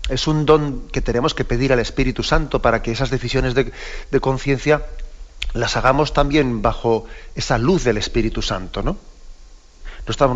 es 0.10 0.28
un 0.28 0.46
don 0.46 0.88
que 0.92 1.02
tenemos 1.02 1.34
que 1.34 1.46
pedir 1.46 1.74
al 1.74 1.80
Espíritu 1.80 2.24
Santo 2.24 2.62
para 2.62 2.82
que 2.82 2.92
esas 2.92 3.10
decisiones 3.10 3.54
de, 3.56 3.72
conciencia 4.20 4.86
las 5.54 5.78
hagamos 5.78 6.14
también 6.14 6.62
bajo 6.62 7.06
esa 7.36 7.58
luz 7.58 7.84
del 7.84 7.98
Espíritu 7.98 8.42
Santo, 8.42 8.84
¿no? 8.84 8.98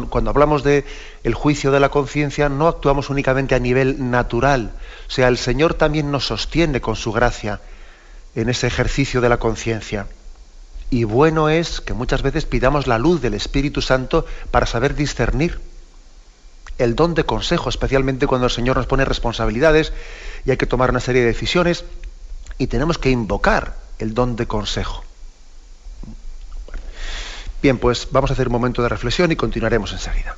Cuando 0.09 0.29
hablamos 0.29 0.63
de 0.63 0.85
el 1.23 1.33
juicio 1.33 1.71
de 1.71 1.79
la 1.79 1.89
conciencia, 1.89 2.49
no 2.49 2.67
actuamos 2.67 3.09
únicamente 3.09 3.55
a 3.55 3.59
nivel 3.59 4.11
natural. 4.11 4.71
O 5.07 5.11
sea, 5.11 5.27
el 5.27 5.37
Señor 5.37 5.75
también 5.75 6.11
nos 6.11 6.27
sostiene 6.27 6.81
con 6.81 6.95
su 6.95 7.11
gracia 7.11 7.61
en 8.35 8.49
ese 8.49 8.67
ejercicio 8.67 9.21
de 9.21 9.29
la 9.29 9.37
conciencia. 9.37 10.07
Y 10.89 11.05
bueno 11.05 11.49
es 11.49 11.79
que 11.79 11.93
muchas 11.93 12.21
veces 12.21 12.45
pidamos 12.45 12.87
la 12.87 12.99
luz 12.99 13.21
del 13.21 13.33
Espíritu 13.33 13.81
Santo 13.81 14.25
para 14.51 14.65
saber 14.65 14.95
discernir 14.95 15.59
el 16.77 16.95
don 16.95 17.13
de 17.13 17.23
consejo, 17.23 17.69
especialmente 17.69 18.27
cuando 18.27 18.47
el 18.47 18.51
Señor 18.51 18.75
nos 18.75 18.87
pone 18.87 19.05
responsabilidades 19.05 19.93
y 20.45 20.51
hay 20.51 20.57
que 20.57 20.65
tomar 20.65 20.89
una 20.89 20.99
serie 20.99 21.21
de 21.21 21.27
decisiones 21.27 21.85
y 22.57 22.67
tenemos 22.67 22.97
que 22.97 23.09
invocar 23.09 23.77
el 23.99 24.13
don 24.13 24.35
de 24.35 24.47
consejo. 24.47 25.03
Bien, 27.62 27.77
pues 27.77 28.08
vamos 28.12 28.32
a 28.32 28.34
hacer 28.34 28.48
un 28.48 28.53
momento 28.53 28.82
de 28.82 28.89
reflexión 28.89 29.32
y 29.32 29.36
continuaremos 29.36 29.91
enseguida. 29.94 30.36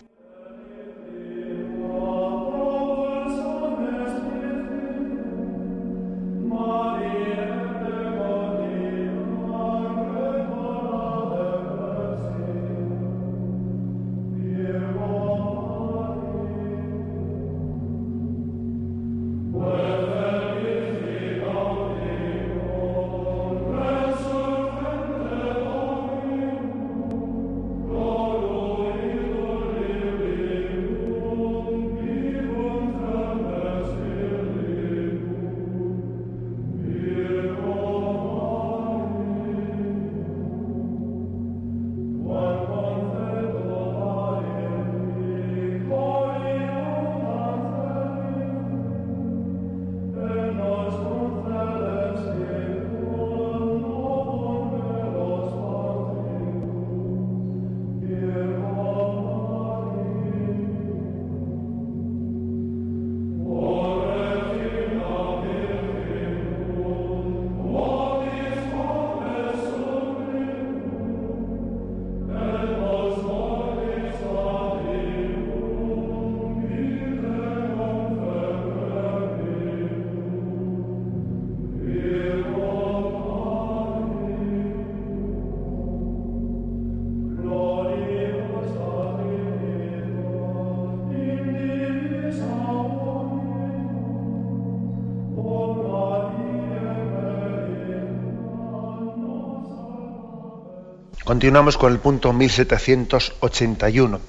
Continuamos 101.34 101.80
con 101.80 101.92
el 101.92 101.98
punto 101.98 102.32
1781, 102.32 104.20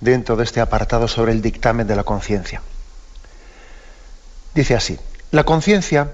dentro 0.00 0.36
de 0.36 0.44
este 0.44 0.60
apartado 0.60 1.08
sobre 1.08 1.32
el 1.32 1.40
dictamen 1.40 1.86
de 1.86 1.96
la 1.96 2.04
conciencia. 2.04 2.60
Dice 4.54 4.74
así, 4.74 4.98
la 5.30 5.44
conciencia 5.44 6.12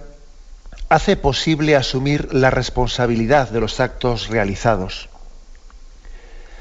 hace 0.88 1.16
posible 1.16 1.74
asumir 1.74 2.32
la 2.32 2.48
responsabilidad 2.50 3.50
de 3.50 3.58
los 3.58 3.80
actos 3.80 4.28
realizados. 4.28 5.08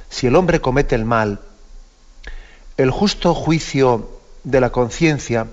Si 0.09 0.25
el 0.25 0.35
hombre 0.35 0.61
comete 0.61 0.95
el 0.95 1.05
mal, 1.05 1.39
el 2.75 2.89
justo 2.89 3.35
juicio 3.35 4.19
de 4.45 4.61
la 4.61 4.71
conciencia 4.71 5.45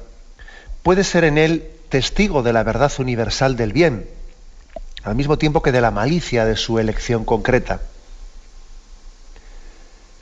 puede 0.83 1.05
ser 1.05 1.25
en 1.25 1.37
él 1.37 1.71
testigo 1.91 2.43
de 2.43 2.55
la 2.55 2.63
verdad 2.63 2.91
universal 2.97 3.57
del 3.57 3.75
bien, 3.75 4.09
al 5.03 5.17
mismo 5.17 5.37
tiempo 5.37 5.61
que 5.61 5.71
de 5.71 5.83
la 5.83 5.91
malicia 5.91 6.47
de 6.47 6.57
su 6.57 6.79
elección 6.79 7.27
concreta. 7.27 7.83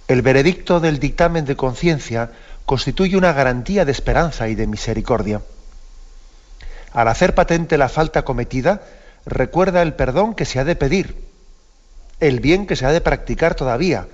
El 0.07 0.23
veredicto 0.23 0.81
del 0.81 0.99
dictamen 0.99 1.45
de 1.45 1.57
conciencia 1.57 2.31
constituye 2.67 3.17
una 3.17 3.33
garantía 3.33 3.85
de 3.85 3.93
esperanza 3.93 4.49
y 4.49 4.55
de 4.55 4.67
misericordia. 4.67 5.40
Al 6.93 7.09
hacer 7.09 7.35
patente 7.35 7.79
la 7.79 7.88
falta 7.88 8.23
cometida, 8.23 8.83
recuerda 9.27 9.83
el 9.83 9.95
perdón 9.95 10.35
que 10.35 10.45
se 10.45 10.59
ha 10.59 10.64
de 10.64 10.77
pedir, 10.77 11.17
el 12.21 12.40
bien 12.40 12.67
que 12.67 12.77
se 12.77 12.87
ha 12.87 12.93
de 12.93 13.01
practicar 13.01 13.55
todavía 13.55 14.07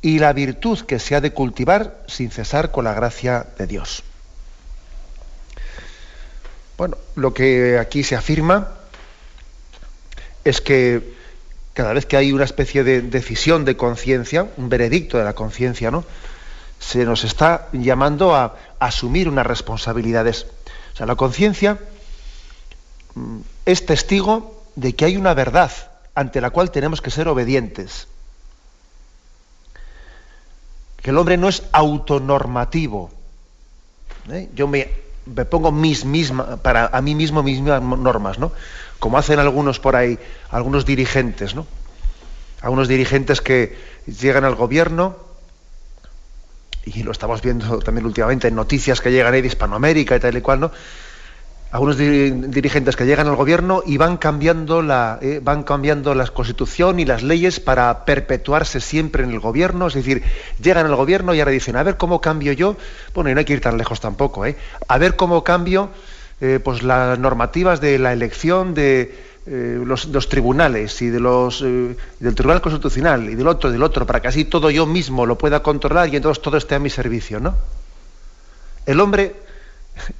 y 0.00 0.18
la 0.18 0.32
virtud 0.32 0.80
que 0.80 0.98
se 0.98 1.14
ha 1.14 1.20
de 1.20 1.32
cultivar 1.32 2.02
sin 2.06 2.30
cesar 2.30 2.70
con 2.70 2.84
la 2.84 2.94
gracia 2.94 3.46
de 3.58 3.66
Dios. 3.66 4.02
Bueno, 6.76 6.96
lo 7.14 7.32
que 7.34 7.78
aquí 7.78 8.02
se 8.02 8.16
afirma 8.16 8.68
es 10.44 10.60
que 10.60 11.14
cada 11.74 11.92
vez 11.92 12.06
que 12.06 12.16
hay 12.16 12.32
una 12.32 12.44
especie 12.44 12.84
de 12.84 13.02
decisión 13.02 13.64
de 13.64 13.76
conciencia, 13.76 14.48
un 14.56 14.68
veredicto 14.68 15.18
de 15.18 15.24
la 15.24 15.34
conciencia, 15.34 15.90
¿no? 15.90 16.04
Se 16.78 17.04
nos 17.04 17.24
está 17.24 17.68
llamando 17.72 18.34
a, 18.34 18.56
asumir 18.78 19.28
unas 19.28 19.46
responsabilidades. 19.46 20.46
O 20.92 20.96
sea, 20.96 21.06
la 21.06 21.16
conciencia 21.16 21.78
mm, 23.14 23.38
es 23.66 23.86
testigo 23.86 24.62
de 24.76 24.94
que 24.94 25.06
hay 25.06 25.16
una 25.16 25.34
verdad 25.34 25.72
ante 26.14 26.40
la 26.40 26.50
cual 26.50 26.70
tenemos 26.70 27.00
que 27.00 27.10
ser 27.10 27.28
obedientes. 27.28 28.06
Que 31.02 31.10
el 31.10 31.18
hombre 31.18 31.36
no 31.36 31.48
es 31.48 31.62
autonormativo. 31.72 33.10
¿eh? 34.30 34.48
Yo 34.54 34.68
me, 34.68 34.90
pongo 35.50 35.72
mis 35.72 36.04
para 36.62 36.86
a 36.86 37.00
mí 37.00 37.14
mismo 37.14 37.42
mis 37.42 37.60
mismas 37.60 37.82
normas, 37.82 38.38
¿no? 38.38 38.52
Como 38.98 39.18
hacen 39.18 39.38
algunos 39.38 39.80
por 39.80 39.96
ahí, 39.96 40.18
algunos 40.50 40.86
dirigentes, 40.86 41.54
¿no? 41.54 41.66
Algunos 42.60 42.88
dirigentes 42.88 43.40
que 43.40 43.76
llegan 44.06 44.44
al 44.44 44.54
gobierno, 44.54 45.16
y 46.86 47.02
lo 47.02 47.12
estamos 47.12 47.42
viendo 47.42 47.78
también 47.80 48.06
últimamente 48.06 48.48
en 48.48 48.54
noticias 48.54 49.00
que 49.00 49.10
llegan 49.10 49.34
ahí 49.34 49.42
de 49.42 49.48
Hispanoamérica 49.48 50.16
y 50.16 50.20
tal 50.20 50.36
y 50.36 50.40
cual, 50.40 50.60
¿no? 50.60 50.70
Algunos 51.70 51.98
dirigentes 51.98 52.94
que 52.94 53.04
llegan 53.04 53.26
al 53.26 53.34
gobierno 53.34 53.82
y 53.84 53.96
van 53.96 54.16
cambiando 54.16 54.80
la 54.80 55.18
eh, 55.20 55.40
van 55.42 55.64
cambiando 55.64 56.14
la 56.14 56.24
constitución 56.28 57.00
y 57.00 57.04
las 57.04 57.24
leyes 57.24 57.58
para 57.58 58.04
perpetuarse 58.04 58.80
siempre 58.80 59.24
en 59.24 59.32
el 59.32 59.40
gobierno, 59.40 59.88
es 59.88 59.94
decir, 59.94 60.22
llegan 60.62 60.86
al 60.86 60.94
gobierno 60.94 61.34
y 61.34 61.40
ahora 61.40 61.50
dicen, 61.50 61.74
a 61.74 61.82
ver 61.82 61.96
cómo 61.96 62.20
cambio 62.20 62.52
yo, 62.52 62.76
bueno, 63.12 63.30
y 63.30 63.34
no 63.34 63.40
hay 63.40 63.44
que 63.44 63.54
ir 63.54 63.60
tan 63.60 63.76
lejos 63.76 63.98
tampoco, 63.98 64.46
¿eh? 64.46 64.56
A 64.86 64.98
ver 64.98 65.16
cómo 65.16 65.42
cambio 65.42 65.90
eh, 66.40 66.60
pues 66.62 66.82
las 66.82 67.18
normativas 67.18 67.80
de 67.80 67.98
la 67.98 68.12
elección 68.12 68.74
de 68.74 69.14
eh, 69.46 69.82
los, 69.84 70.28
tribunales 70.28 71.02
y 71.02 71.10
de 71.10 71.20
los 71.20 71.62
eh, 71.62 71.96
del 72.18 72.34
Tribunal 72.34 72.62
Constitucional 72.62 73.28
y 73.28 73.34
del 73.34 73.46
otro 73.46 73.70
del 73.70 73.82
otro 73.82 74.06
para 74.06 74.22
que 74.22 74.28
así 74.28 74.46
todo 74.46 74.70
yo 74.70 74.86
mismo 74.86 75.26
lo 75.26 75.36
pueda 75.36 75.62
controlar 75.62 76.08
y 76.08 76.16
entonces 76.16 76.42
todo 76.42 76.56
esté 76.56 76.74
a 76.74 76.78
mi 76.78 76.88
servicio, 76.88 77.40
¿no? 77.40 77.54
El 78.86 79.00
hombre, 79.00 79.36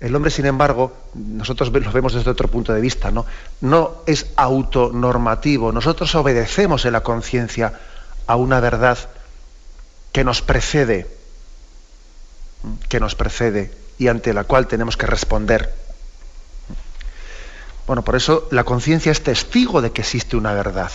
el 0.00 0.14
hombre, 0.14 0.30
sin 0.30 0.46
embargo, 0.46 0.92
nosotros 1.14 1.72
lo 1.72 1.92
vemos 1.92 2.14
desde 2.14 2.30
otro 2.30 2.48
punto 2.48 2.72
de 2.72 2.80
vista, 2.80 3.10
¿no? 3.10 3.26
No 3.60 4.02
es 4.06 4.26
autonormativo. 4.36 5.72
Nosotros 5.72 6.14
obedecemos 6.14 6.84
en 6.84 6.92
la 6.92 7.02
conciencia 7.02 7.80
a 8.26 8.36
una 8.36 8.60
verdad 8.60 8.98
que 10.12 10.22
nos 10.22 10.42
precede, 10.42 11.06
que 12.88 13.00
nos 13.00 13.14
precede 13.14 13.72
y 13.98 14.08
ante 14.08 14.32
la 14.32 14.44
cual 14.44 14.66
tenemos 14.66 14.96
que 14.96 15.06
responder. 15.06 15.83
Bueno, 17.86 18.02
por 18.02 18.16
eso 18.16 18.48
la 18.50 18.64
conciencia 18.64 19.12
es 19.12 19.22
testigo 19.22 19.82
de 19.82 19.92
que 19.92 20.02
existe 20.02 20.36
una 20.36 20.52
verdad. 20.52 20.90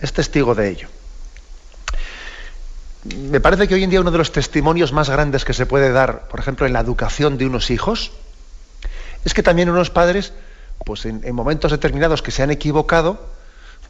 Es 0.00 0.12
testigo 0.12 0.54
de 0.54 0.68
ello. 0.68 0.88
Me 3.04 3.40
parece 3.40 3.68
que 3.68 3.74
hoy 3.74 3.84
en 3.84 3.90
día 3.90 4.00
uno 4.00 4.10
de 4.10 4.18
los 4.18 4.32
testimonios 4.32 4.92
más 4.92 5.10
grandes 5.10 5.44
que 5.44 5.52
se 5.52 5.66
puede 5.66 5.92
dar, 5.92 6.26
por 6.28 6.40
ejemplo, 6.40 6.66
en 6.66 6.72
la 6.72 6.80
educación 6.80 7.36
de 7.38 7.46
unos 7.46 7.70
hijos, 7.70 8.12
es 9.24 9.34
que 9.34 9.42
también 9.42 9.70
unos 9.70 9.90
padres, 9.90 10.32
pues 10.84 11.04
en, 11.04 11.22
momentos 11.34 11.70
determinados 11.70 12.22
que 12.22 12.30
se 12.30 12.42
han 12.42 12.50
equivocado, 12.50 13.28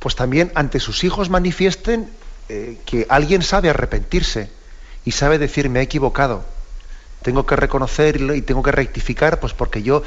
pues 0.00 0.16
también 0.16 0.52
ante 0.54 0.80
sus 0.80 1.04
hijos 1.04 1.30
manifiesten 1.30 2.10
eh, 2.48 2.78
que 2.84 3.06
alguien 3.08 3.42
sabe 3.42 3.70
arrepentirse 3.70 4.50
y 5.04 5.12
sabe 5.12 5.38
decir 5.38 5.70
me 5.70 5.80
he 5.80 5.82
equivocado. 5.82 6.44
Tengo 7.22 7.46
que 7.46 7.56
reconocerlo 7.56 8.34
y 8.34 8.42
tengo 8.42 8.62
que 8.62 8.72
rectificar, 8.72 9.40
pues 9.40 9.54
porque 9.54 9.82
yo 9.82 10.02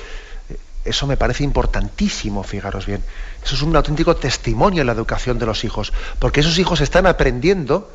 eso 0.87 1.07
me 1.07 1.17
parece 1.17 1.43
importantísimo, 1.43 2.43
fijaros 2.43 2.85
bien. 2.85 3.01
Eso 3.43 3.55
es 3.55 3.61
un 3.61 3.75
auténtico 3.75 4.15
testimonio 4.15 4.81
en 4.81 4.87
la 4.87 4.93
educación 4.93 5.39
de 5.39 5.45
los 5.45 5.63
hijos, 5.63 5.93
porque 6.19 6.39
esos 6.39 6.57
hijos 6.59 6.81
están 6.81 7.05
aprendiendo 7.05 7.91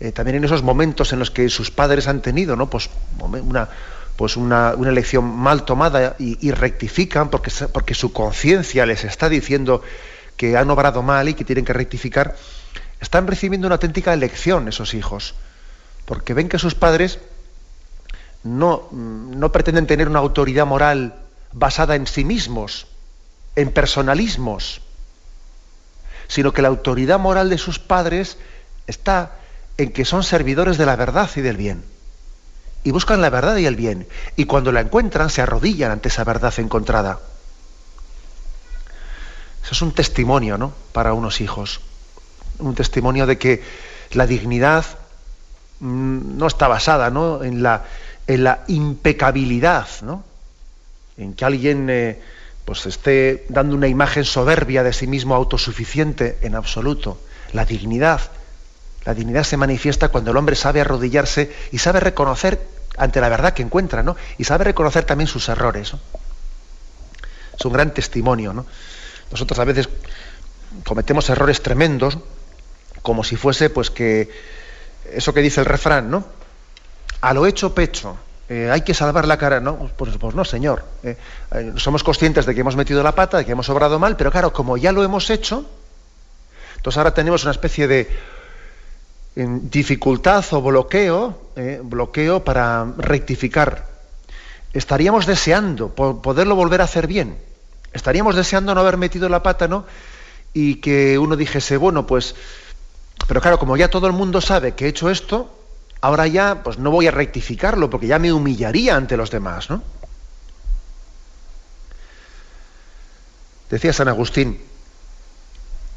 eh, 0.00 0.10
también 0.10 0.38
en 0.38 0.44
esos 0.44 0.62
momentos 0.62 1.12
en 1.12 1.20
los 1.20 1.30
que 1.30 1.48
sus 1.48 1.70
padres 1.70 2.08
han 2.08 2.22
tenido, 2.22 2.56
¿no? 2.56 2.68
Pues 2.68 2.90
una, 3.20 3.68
pues 4.16 4.36
una, 4.36 4.74
una 4.74 4.90
elección 4.90 5.24
mal 5.24 5.64
tomada 5.64 6.16
y, 6.18 6.50
rectifican 6.50 7.30
porque, 7.30 7.52
porque 7.72 7.94
su 7.94 8.12
conciencia 8.12 8.84
les 8.84 9.04
está 9.04 9.28
diciendo 9.28 9.82
que 10.36 10.56
han 10.56 10.70
obrado 10.70 11.02
mal 11.02 11.28
y 11.28 11.34
que 11.34 11.44
tienen 11.44 11.64
que 11.64 11.72
rectificar. 11.72 12.34
Están 13.00 13.28
recibiendo 13.28 13.68
una 13.68 13.76
auténtica 13.76 14.14
lección 14.16 14.66
esos 14.66 14.94
hijos, 14.94 15.34
porque 16.04 16.34
ven 16.34 16.48
que 16.48 16.58
sus 16.58 16.74
padres 16.74 17.20
no, 18.42 18.88
no 18.90 19.52
pretenden 19.52 19.86
tener 19.86 20.08
una 20.08 20.18
autoridad 20.18 20.66
moral 20.66 21.14
basada 21.52 21.94
en 21.94 22.06
sí 22.06 22.24
mismos, 22.24 22.86
en 23.56 23.70
personalismos, 23.70 24.80
sino 26.28 26.52
que 26.52 26.62
la 26.62 26.68
autoridad 26.68 27.18
moral 27.18 27.50
de 27.50 27.58
sus 27.58 27.78
padres 27.78 28.38
está 28.86 29.32
en 29.76 29.92
que 29.92 30.04
son 30.04 30.22
servidores 30.22 30.78
de 30.78 30.86
la 30.86 30.96
verdad 30.96 31.30
y 31.36 31.40
del 31.40 31.56
bien. 31.56 31.84
Y 32.84 32.90
buscan 32.90 33.20
la 33.20 33.30
verdad 33.30 33.56
y 33.56 33.66
el 33.66 33.76
bien. 33.76 34.08
Y 34.36 34.46
cuando 34.46 34.72
la 34.72 34.80
encuentran, 34.80 35.30
se 35.30 35.42
arrodillan 35.42 35.92
ante 35.92 36.08
esa 36.08 36.24
verdad 36.24 36.52
encontrada. 36.58 37.20
Eso 39.62 39.72
es 39.72 39.82
un 39.82 39.92
testimonio, 39.92 40.58
¿no? 40.58 40.72
Para 40.92 41.12
unos 41.12 41.40
hijos. 41.40 41.80
Un 42.58 42.74
testimonio 42.74 43.26
de 43.26 43.38
que 43.38 43.62
la 44.12 44.26
dignidad 44.26 44.84
mm, 45.78 46.36
no 46.36 46.46
está 46.46 46.66
basada, 46.66 47.10
¿no? 47.10 47.44
En 47.44 47.62
la, 47.62 47.84
en 48.26 48.42
la 48.42 48.64
impecabilidad, 48.66 49.86
¿no? 50.02 50.24
En 51.22 51.34
que 51.34 51.44
alguien 51.44 51.88
eh, 51.90 52.20
pues 52.64 52.86
esté 52.86 53.44
dando 53.48 53.74
una 53.74 53.88
imagen 53.88 54.24
soberbia 54.24 54.82
de 54.82 54.92
sí 54.92 55.06
mismo 55.06 55.34
autosuficiente 55.34 56.38
en 56.42 56.54
absoluto. 56.54 57.20
La 57.52 57.64
dignidad, 57.64 58.20
la 59.04 59.14
dignidad 59.14 59.44
se 59.44 59.56
manifiesta 59.56 60.08
cuando 60.08 60.30
el 60.30 60.36
hombre 60.36 60.56
sabe 60.56 60.80
arrodillarse 60.80 61.52
y 61.72 61.78
sabe 61.78 62.00
reconocer 62.00 62.60
ante 62.96 63.20
la 63.20 63.28
verdad 63.28 63.52
que 63.52 63.62
encuentra, 63.62 64.02
¿no? 64.02 64.16
Y 64.38 64.44
sabe 64.44 64.64
reconocer 64.64 65.04
también 65.04 65.28
sus 65.28 65.48
errores. 65.48 65.92
Es 67.58 67.64
un 67.64 67.72
gran 67.72 67.92
testimonio, 67.92 68.52
¿no? 68.52 68.66
Nosotros 69.30 69.58
a 69.58 69.64
veces 69.64 69.88
cometemos 70.84 71.28
errores 71.30 71.62
tremendos, 71.62 72.18
como 73.02 73.24
si 73.24 73.36
fuese, 73.36 73.70
pues 73.70 73.90
que 73.90 74.30
eso 75.12 75.34
que 75.34 75.40
dice 75.40 75.60
el 75.60 75.66
refrán, 75.66 76.10
¿no? 76.10 76.24
A 77.20 77.34
lo 77.34 77.46
hecho 77.46 77.74
pecho. 77.74 78.16
Eh, 78.48 78.70
hay 78.70 78.82
que 78.82 78.92
salvar 78.92 79.26
la 79.26 79.38
cara, 79.38 79.60
¿no? 79.60 79.76
Pues, 79.96 80.16
pues 80.18 80.34
no, 80.34 80.44
señor. 80.44 80.84
Eh, 81.02 81.16
eh, 81.52 81.72
somos 81.76 82.02
conscientes 82.02 82.44
de 82.44 82.54
que 82.54 82.60
hemos 82.60 82.76
metido 82.76 83.02
la 83.02 83.14
pata, 83.14 83.38
de 83.38 83.44
que 83.44 83.52
hemos 83.52 83.68
obrado 83.68 83.98
mal, 83.98 84.16
pero 84.16 84.30
claro, 84.30 84.52
como 84.52 84.76
ya 84.76 84.92
lo 84.92 85.04
hemos 85.04 85.30
hecho, 85.30 85.64
entonces 86.76 86.98
ahora 86.98 87.14
tenemos 87.14 87.42
una 87.44 87.52
especie 87.52 87.86
de 87.86 88.10
dificultad 89.34 90.44
o 90.50 90.60
bloqueo, 90.60 91.38
bloqueo 91.84 92.44
para 92.44 92.84
rectificar. 92.98 93.86
Estaríamos 94.74 95.24
deseando 95.24 95.88
poderlo 95.94 96.54
volver 96.54 96.82
a 96.82 96.84
hacer 96.84 97.06
bien. 97.06 97.38
Estaríamos 97.94 98.36
deseando 98.36 98.74
no 98.74 98.80
haber 98.80 98.98
metido 98.98 99.28
la 99.28 99.42
pata, 99.42 99.68
¿no? 99.68 99.86
Y 100.52 100.76
que 100.76 101.18
uno 101.18 101.36
dijese, 101.36 101.78
bueno, 101.78 102.06
pues, 102.06 102.34
pero 103.26 103.40
claro, 103.40 103.58
como 103.58 103.76
ya 103.76 103.88
todo 103.88 104.06
el 104.06 104.12
mundo 104.12 104.40
sabe 104.40 104.72
que 104.72 104.84
he 104.86 104.88
hecho 104.88 105.08
esto, 105.08 105.50
ahora 106.02 106.26
ya 106.26 106.62
pues 106.62 106.78
no 106.78 106.90
voy 106.90 107.06
a 107.06 107.10
rectificarlo 107.10 107.88
porque 107.88 108.08
ya 108.08 108.18
me 108.18 108.32
humillaría 108.32 108.96
ante 108.96 109.16
los 109.16 109.30
demás, 109.30 109.70
¿no? 109.70 109.82
Decía 113.70 113.94
San 113.94 114.08
Agustín, 114.08 114.60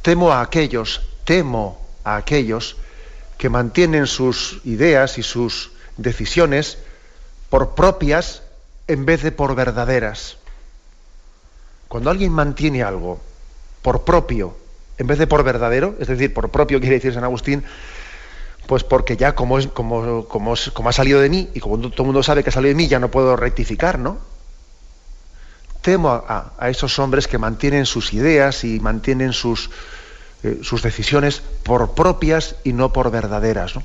temo 0.02 0.32
a 0.32 0.40
aquellos, 0.40 1.02
temo 1.26 1.86
a 2.06 2.16
aquellos 2.16 2.78
que 3.38 3.50
mantienen 3.50 4.08
sus 4.08 4.62
ideas 4.64 5.18
y 5.18 5.24
sus 5.24 5.72
decisiones 5.98 6.78
por 7.50 7.76
propias 7.76 8.44
en 8.88 9.06
vez 9.06 9.24
de 9.24 9.34
por 9.34 9.56
verdaderas. 9.56 10.38
Cuando 11.90 12.10
alguien 12.10 12.32
mantiene 12.32 12.84
algo 12.84 13.20
por 13.82 14.06
propio 14.06 14.56
en 14.98 15.08
vez 15.08 15.18
de 15.18 15.28
por 15.28 15.44
verdadero, 15.44 15.96
es 16.00 16.08
decir, 16.08 16.34
por 16.34 16.50
propio 16.50 16.80
quiere 16.80 16.96
decir 16.96 17.14
San 17.14 17.24
Agustín, 17.24 17.66
pues 18.68 18.84
porque 18.84 19.18
ya 19.18 19.36
como, 19.36 19.60
es, 19.60 19.68
como, 19.68 20.26
como, 20.26 20.54
ha 20.54 20.92
salido 20.94 21.20
de 21.20 21.30
mí 21.30 21.50
y 21.54 21.60
como 21.60 21.78
todo 21.78 22.04
el 22.04 22.06
mundo 22.06 22.24
sabe 22.24 22.44
que 22.44 22.50
ha 22.50 22.54
salido 22.54 22.70
de 22.70 22.76
mí, 22.76 22.88
ya 22.88 23.00
no 23.00 23.12
puedo 23.12 23.36
rectificar, 23.36 24.00
¿no? 24.00 24.18
Temo 25.82 26.10
a, 26.10 26.70
esos 26.70 26.98
hombres 26.98 27.28
que 27.28 27.38
mantienen 27.38 27.86
sus 27.86 28.14
ideas 28.14 28.64
y 28.64 28.80
mantienen 28.80 29.34
sus, 29.34 29.70
eh, 30.42 30.60
sus 30.64 30.82
decisiones 30.82 31.44
por 31.64 31.94
propias 31.94 32.56
y 32.64 32.74
no 32.74 32.92
por 32.92 33.12
verdaderas. 33.12 33.76
¿no? 33.76 33.84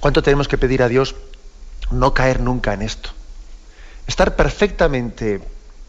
¿Cuánto 0.00 0.22
tenemos 0.22 0.48
que 0.48 0.56
pedir 0.56 0.82
a 0.82 0.88
Dios 0.88 1.14
no 1.90 2.14
caer 2.14 2.40
nunca 2.40 2.72
en 2.72 2.80
esto? 2.80 3.10
Estar 4.06 4.36
perfectamente 4.36 5.42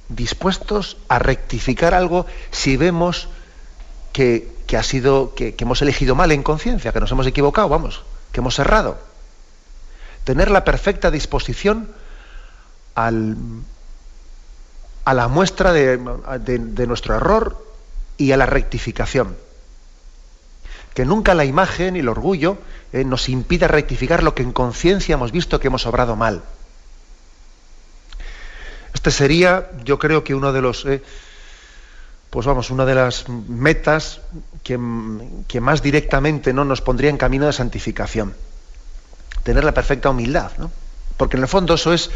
dispuestos 0.10 0.98
a 1.08 1.20
rectificar 1.20 1.94
algo 1.94 2.26
si 2.52 2.76
vemos 2.76 3.30
que, 4.12 4.52
ha 4.78 4.84
sido, 4.84 5.34
que, 5.36 5.56
hemos 5.58 5.82
elegido 5.82 6.16
mal 6.16 6.32
en 6.32 6.44
conciencia, 6.44 6.92
que 6.92 7.00
nos 7.00 7.12
hemos 7.12 7.28
equivocado, 7.28 7.70
vamos, 7.70 8.04
que 8.32 8.40
hemos 8.40 8.58
errado. 8.60 8.98
Tener 10.24 10.52
la 10.52 10.64
perfecta 10.64 11.12
disposición 11.12 11.90
al, 12.96 13.36
a 15.06 15.14
la 15.14 15.28
muestra 15.28 15.74
de, 15.74 15.98
nuestro 16.88 17.16
error 17.16 17.66
y 18.18 18.32
a 18.32 18.38
la 18.38 18.46
rectificación. 18.46 19.36
Que 20.94 21.06
nunca 21.06 21.34
la 21.34 21.46
imagen 21.46 21.96
y 21.96 22.00
el 22.00 22.10
orgullo 22.10 22.58
eh, 22.94 23.04
nos 23.04 23.30
impida 23.30 23.68
rectificar 23.68 24.24
lo 24.24 24.36
que 24.36 24.44
en 24.44 24.52
conciencia 24.52 25.14
hemos 25.14 25.32
visto 25.32 25.60
que 25.60 25.68
hemos 25.68 25.86
obrado 25.86 26.16
mal. 26.16 26.44
Este 28.94 29.10
sería, 29.10 29.72
yo 29.84 29.98
creo 29.98 30.24
que 30.24 30.36
uno 30.36 30.52
de 30.52 30.62
los, 30.62 30.86
eh, 30.86 31.02
pues 32.32 32.46
vamos, 32.46 32.72
una 32.72 32.86
de 32.86 32.96
las 32.96 33.28
metas 33.28 34.22
que, 34.64 34.78
más 34.78 35.84
directamente 35.84 36.54
¿no? 36.54 36.64
nos 36.64 36.82
pondría 36.82 37.10
en 37.10 37.18
camino 37.18 37.46
de 37.46 37.52
santificación. 37.52 38.34
Tener 39.44 39.66
la 39.66 39.74
perfecta 39.74 40.10
humildad, 40.10 40.52
¿no? 40.58 40.72
Porque 41.18 41.36
en 41.36 41.44
el 41.44 41.50
fondo 41.50 41.74
eso 41.74 41.92
es, 41.94 42.10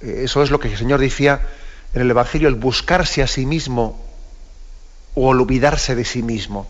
eh, 0.00 0.22
eso 0.24 0.42
es 0.42 0.50
lo 0.50 0.58
que 0.58 0.68
el 0.68 0.78
Señor 0.78 1.00
decía 1.00 1.42
en 1.92 2.00
el 2.00 2.10
Evangelio, 2.10 2.48
el 2.48 2.54
buscarse 2.54 3.22
a 3.22 3.26
sí 3.26 3.44
mismo 3.44 4.02
o 5.14 5.28
olvidarse 5.28 5.94
de 5.94 6.06
sí 6.06 6.22
mismo. 6.22 6.66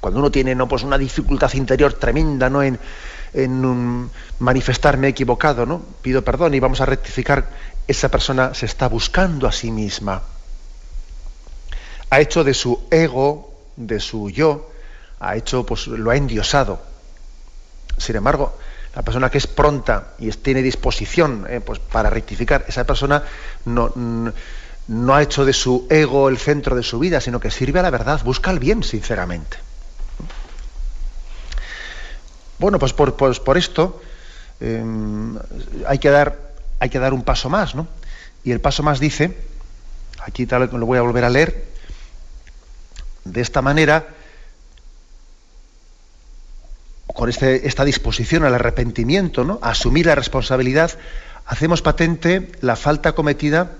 Cuando 0.00 0.20
uno 0.20 0.30
tiene 0.30 0.54
¿no? 0.54 0.66
pues 0.66 0.84
una 0.84 0.96
dificultad 0.96 1.52
interior 1.52 1.92
tremenda 1.92 2.48
¿no? 2.48 2.62
en, 2.62 2.78
en 3.34 4.08
manifestarme 4.38 5.08
equivocado, 5.08 5.66
¿no? 5.66 5.82
Pido 6.00 6.24
perdón 6.24 6.54
y 6.54 6.60
vamos 6.60 6.80
a 6.80 6.86
rectificar. 6.86 7.46
Esa 7.86 8.08
persona 8.08 8.54
se 8.54 8.64
está 8.64 8.88
buscando 8.88 9.46
a 9.46 9.52
sí 9.52 9.70
misma. 9.70 10.22
Ha 12.14 12.20
hecho 12.20 12.44
de 12.44 12.54
su 12.54 12.86
ego, 12.92 13.52
de 13.74 13.98
su 13.98 14.30
yo, 14.30 14.70
ha 15.18 15.34
hecho, 15.34 15.66
pues 15.66 15.88
lo 15.88 16.12
ha 16.12 16.16
endiosado. 16.16 16.80
Sin 17.98 18.14
embargo, 18.14 18.56
la 18.94 19.02
persona 19.02 19.30
que 19.30 19.38
es 19.38 19.48
pronta 19.48 20.12
y 20.20 20.30
tiene 20.30 20.62
disposición 20.62 21.44
eh, 21.48 21.60
pues, 21.60 21.80
para 21.80 22.10
rectificar, 22.10 22.66
esa 22.68 22.84
persona 22.84 23.24
no, 23.64 23.92
no 23.96 25.14
ha 25.14 25.22
hecho 25.24 25.44
de 25.44 25.52
su 25.52 25.88
ego 25.90 26.28
el 26.28 26.38
centro 26.38 26.76
de 26.76 26.84
su 26.84 27.00
vida, 27.00 27.20
sino 27.20 27.40
que 27.40 27.50
sirve 27.50 27.80
a 27.80 27.82
la 27.82 27.90
verdad, 27.90 28.20
busca 28.22 28.52
el 28.52 28.60
bien, 28.60 28.84
sinceramente. 28.84 29.56
Bueno, 32.60 32.78
pues 32.78 32.92
por, 32.92 33.16
pues 33.16 33.40
por 33.40 33.58
esto 33.58 34.00
em, 34.60 35.36
hay, 35.88 35.98
que 35.98 36.10
dar, 36.10 36.38
hay 36.78 36.90
que 36.90 37.00
dar 37.00 37.12
un 37.12 37.24
paso 37.24 37.50
más, 37.50 37.74
¿no? 37.74 37.88
Y 38.44 38.52
el 38.52 38.60
paso 38.60 38.84
más 38.84 39.00
dice, 39.00 39.36
aquí 40.20 40.46
tal, 40.46 40.70
lo 40.72 40.86
voy 40.86 40.98
a 40.98 41.02
volver 41.02 41.24
a 41.24 41.30
leer, 41.30 41.73
de 43.24 43.40
esta 43.40 43.62
manera, 43.62 44.06
con 47.06 47.28
este, 47.28 47.66
esta 47.66 47.84
disposición 47.84 48.44
al 48.44 48.54
arrepentimiento, 48.54 49.44
¿no? 49.44 49.58
a 49.62 49.70
asumir 49.70 50.06
la 50.06 50.14
responsabilidad, 50.14 50.92
hacemos 51.46 51.82
patente 51.82 52.52
la 52.60 52.76
falta 52.76 53.12
cometida, 53.12 53.72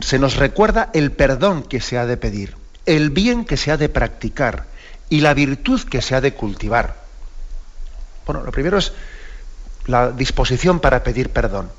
se 0.00 0.18
nos 0.18 0.36
recuerda 0.36 0.90
el 0.92 1.12
perdón 1.12 1.62
que 1.62 1.80
se 1.80 1.98
ha 1.98 2.06
de 2.06 2.16
pedir, 2.16 2.56
el 2.86 3.10
bien 3.10 3.44
que 3.44 3.56
se 3.56 3.70
ha 3.70 3.76
de 3.76 3.88
practicar 3.88 4.66
y 5.08 5.20
la 5.20 5.34
virtud 5.34 5.82
que 5.82 6.02
se 6.02 6.14
ha 6.14 6.20
de 6.20 6.34
cultivar. 6.34 6.96
Bueno, 8.26 8.42
lo 8.42 8.52
primero 8.52 8.76
es 8.76 8.92
la 9.86 10.10
disposición 10.10 10.80
para 10.80 11.02
pedir 11.02 11.30
perdón. 11.30 11.70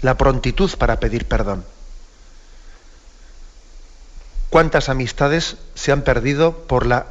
La 0.00 0.16
prontitud 0.16 0.70
para 0.78 0.98
pedir 0.98 1.26
perdón. 1.26 1.64
¿Cuántas 4.50 4.88
amistades 4.88 5.56
se 5.74 5.92
han 5.92 6.02
perdido 6.02 6.56
por 6.66 6.86
la 6.86 7.06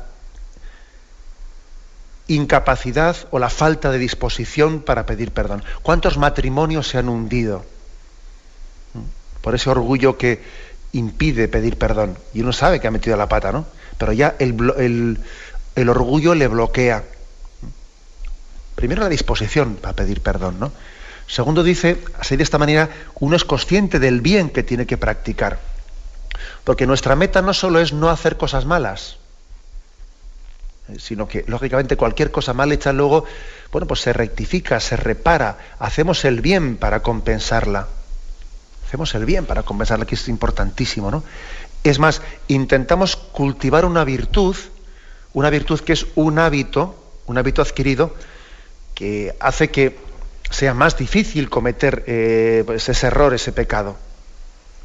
incapacidad 2.28 3.15
o 3.30 3.39
la 3.39 3.50
falta 3.50 3.91
de 3.91 3.98
disposición 3.98 4.82
para 4.82 5.06
pedir 5.06 5.32
perdón? 5.32 5.63
¿Cuántos 5.84 6.17
matrimonios 6.17 6.88
se 6.88 6.98
han 6.98 7.10
hundido 7.10 7.65
por 9.41 9.54
ese 9.54 9.69
orgullo 9.69 10.17
que 10.17 10.41
impide 10.93 11.48
pedir 11.48 11.78
perdón? 11.78 12.17
Y 12.34 12.41
uno 12.41 12.54
sabe 12.54 12.80
que 12.80 12.88
ha 12.88 12.91
metido 12.91 13.17
la 13.17 13.30
pata, 13.30 13.52
¿no? 13.52 13.65
Pero 13.98 14.13
ya 14.13 14.36
el, 14.39 15.19
el 15.76 15.89
orgullo 15.89 16.34
le 16.36 16.48
bloquea. 16.48 17.04
Primero 18.76 19.04
la 19.04 19.10
disposición 19.10 19.76
para 19.76 19.95
pedir 19.95 20.21
perdón, 20.21 20.60
¿no? 20.60 20.71
Segundo 21.28 21.63
dice, 21.63 21.98
así 22.19 22.36
de 22.38 22.43
esta 22.43 22.58
manera, 22.58 22.89
uno 23.19 23.36
es 23.36 23.43
consciente 23.43 24.00
del 24.00 24.21
bien 24.21 24.50
que 24.50 24.63
tiene 24.63 24.86
que 24.86 24.98
practicar. 24.98 25.60
Porque 26.63 26.88
nuestra 26.88 27.15
meta 27.15 27.41
no 27.41 27.54
solo 27.54 27.80
es 27.80 27.93
no 27.93 28.10
hacer 28.10 28.38
cosas 28.38 28.65
malas, 28.65 29.17
eh, 30.89 30.98
sino 31.00 31.28
que 31.28 31.43
lógicamente 31.48 31.98
cualquier 31.98 32.32
cosa 32.32 32.54
mal 32.54 32.71
hecha 32.71 32.93
luego, 32.93 33.26
bueno, 33.71 33.88
pues 33.88 34.02
se 34.02 34.13
rectifica, 34.13 34.80
se 34.80 34.98
repara, 34.98 35.58
hacemos 35.80 36.26
el 36.26 36.41
bien 36.41 36.78
para 36.78 37.02
compensarla. 37.02 37.88
Hacemos 38.88 39.15
el 39.15 39.26
bien 39.26 39.45
para 39.45 39.63
compensarla, 39.63 40.06
que 40.06 40.15
es 40.15 40.28
importantísimo, 40.28 41.10
¿no? 41.10 41.24
Es 41.84 42.00
más, 42.00 42.21
intentamos 42.48 43.15
cultivar 43.15 43.86
una 43.86 44.04
virtud 44.04 44.56
una 45.36 45.50
virtud 45.50 45.82
que 45.82 45.93
es 45.93 46.08
un 46.15 46.39
hábito, 46.39 46.95
un 47.28 47.38
hábito 47.38 47.62
adquirido, 47.62 48.15
que 48.95 49.36
hace 49.41 49.69
que 49.69 49.98
sea 50.50 50.74
más 50.74 50.98
difícil 50.98 51.50
cometer 51.50 52.06
eh, 52.08 52.63
pues, 52.65 52.88
ese 52.88 53.08
error, 53.08 53.34
ese 53.34 53.52
pecado. 53.52 53.98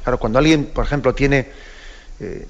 Claro, 0.03 0.19
cuando 0.19 0.39
alguien, 0.39 0.65
por 0.65 0.85
ejemplo, 0.85 1.13
tiene, 1.13 1.47
eh, 2.19 2.47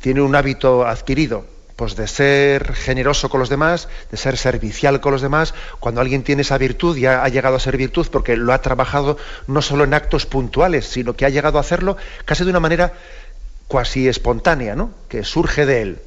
tiene 0.00 0.20
un 0.20 0.34
hábito 0.34 0.86
adquirido, 0.86 1.46
pues 1.76 1.96
de 1.96 2.08
ser 2.08 2.74
generoso 2.74 3.28
con 3.28 3.40
los 3.40 3.48
demás, 3.48 3.88
de 4.10 4.16
ser 4.16 4.36
servicial 4.36 5.00
con 5.00 5.12
los 5.12 5.22
demás, 5.22 5.54
cuando 5.78 6.00
alguien 6.00 6.22
tiene 6.22 6.42
esa 6.42 6.58
virtud, 6.58 6.96
ya 6.96 7.22
ha 7.22 7.28
llegado 7.28 7.56
a 7.56 7.60
ser 7.60 7.76
virtud 7.76 8.08
porque 8.10 8.36
lo 8.36 8.52
ha 8.52 8.62
trabajado 8.62 9.16
no 9.46 9.62
solo 9.62 9.84
en 9.84 9.94
actos 9.94 10.26
puntuales, 10.26 10.86
sino 10.86 11.14
que 11.14 11.24
ha 11.24 11.28
llegado 11.28 11.58
a 11.58 11.60
hacerlo 11.60 11.96
casi 12.24 12.44
de 12.44 12.50
una 12.50 12.60
manera 12.60 12.94
cuasi 13.68 14.08
espontánea, 14.08 14.74
¿no? 14.74 14.90
que 15.08 15.24
surge 15.24 15.66
de 15.66 15.82
él 15.82 16.02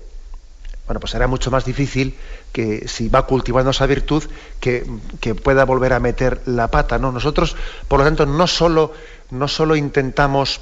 bueno, 0.91 0.99
pues 0.99 1.11
será 1.11 1.25
mucho 1.27 1.51
más 1.51 1.63
difícil 1.63 2.17
que 2.51 2.85
si 2.89 3.07
va 3.07 3.25
cultivando 3.25 3.71
esa 3.71 3.85
virtud, 3.85 4.25
que, 4.59 4.83
pueda 5.41 5.63
volver 5.63 5.93
a 5.93 6.01
meter 6.01 6.41
la 6.45 6.69
pata. 6.69 6.99
¿no? 6.99 7.13
Nosotros, 7.13 7.55
por 7.87 7.99
lo 7.99 8.05
tanto, 8.05 8.25
no 8.25 8.45
solo, 8.45 8.91
no 9.29 9.47
solo 9.47 9.77
intentamos 9.77 10.59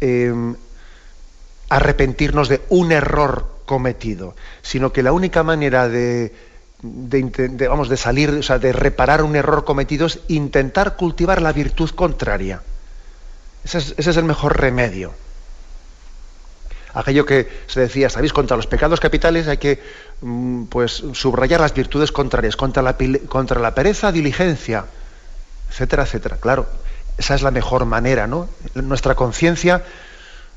em, 0.00 0.56
arrepentirnos 1.68 2.48
de 2.48 2.62
un 2.68 2.92
error 2.92 3.58
cometido, 3.66 4.34
sino 4.62 4.92
que 4.92 5.02
la 5.02 5.12
única 5.12 5.42
manera 5.42 5.88
de, 5.88 6.32
vamos, 7.68 7.88
de 7.88 7.96
salir, 7.96 8.30
o 8.30 8.42
sea, 8.42 8.58
de 8.58 8.72
reparar 8.72 9.22
un 9.22 9.36
error 9.36 9.64
cometido 9.64 10.06
es 10.06 10.20
intentar 10.28 10.96
cultivar 10.96 11.42
la 11.42 11.52
virtud 11.52 11.90
contraria. 11.90 12.62
ese 13.64 13.94
es 13.96 14.16
el 14.16 14.24
mejor 14.24 14.58
remedio 14.58 15.12
aquello 16.94 17.24
que 17.24 17.48
se 17.66 17.80
decía, 17.80 18.10
¿sabéis? 18.10 18.32
Contra 18.32 18.56
los 18.56 18.66
pecados 18.66 19.00
capitales 19.00 19.48
hay 19.48 19.58
que 19.58 19.80
mm, 20.20 20.64
pues, 20.64 21.04
subrayar 21.12 21.60
las 21.60 21.74
virtudes 21.74 22.12
contrarias, 22.12 22.56
contra 22.56 22.82
la, 22.82 22.96
contra 23.28 23.60
la 23.60 23.74
pereza, 23.74 24.12
diligencia, 24.12 24.86
etcétera, 25.70 26.04
etcétera. 26.04 26.36
Claro, 26.40 26.66
esa 27.18 27.34
es 27.34 27.42
la 27.42 27.50
mejor 27.50 27.84
manera, 27.84 28.26
¿no? 28.28 28.48
Nuestra 28.74 29.16
conciencia 29.16 29.84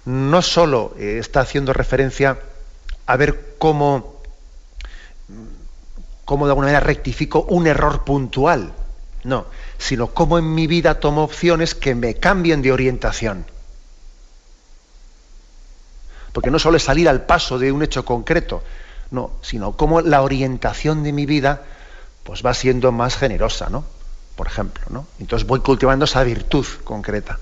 no 0.06 0.42
solo 0.42 0.94
eh, 0.98 1.18
está 1.20 1.42
haciendo 1.42 1.74
referencia 1.74 2.38
a 3.08 3.18
ver 3.18 3.56
cómo, 3.58 4.22
cómo 6.24 6.46
de 6.46 6.52
alguna 6.52 6.68
manera 6.68 6.80
rectifico 6.80 7.42
un 7.50 7.66
error 7.66 8.04
puntual, 8.04 8.74
no, 9.24 9.48
sino 9.80 10.08
cómo 10.08 10.38
en 10.38 10.54
mi 10.54 10.68
vida 10.68 11.00
tomo 11.00 11.24
opciones 11.24 11.74
que 11.74 11.96
me 11.96 12.16
cambien 12.16 12.62
de 12.62 12.72
orientación. 12.72 13.46
Porque 16.32 16.52
no 16.52 16.60
solo 16.60 16.78
es 16.78 16.84
salir 16.84 17.10
al 17.10 17.26
paso 17.26 17.58
de 17.60 17.72
un 17.72 17.84
hecho 17.84 18.06
concreto, 18.06 18.64
no, 19.10 19.32
sino 19.42 19.76
cómo 19.76 20.02
la 20.02 20.22
orientación 20.22 21.04
de 21.04 21.12
mi 21.12 21.26
vida 21.26 21.64
pues 22.24 22.46
va 22.46 22.54
siendo 22.54 22.92
más 22.92 23.18
generosa, 23.18 23.70
¿no? 23.70 23.84
Por 24.42 24.48
ejemplo, 24.48 24.84
¿no? 24.90 25.06
Entonces 25.20 25.48
voy 25.48 25.60
cultivando 25.60 26.06
esa 26.06 26.24
virtud 26.24 26.66
concreta. 26.84 27.38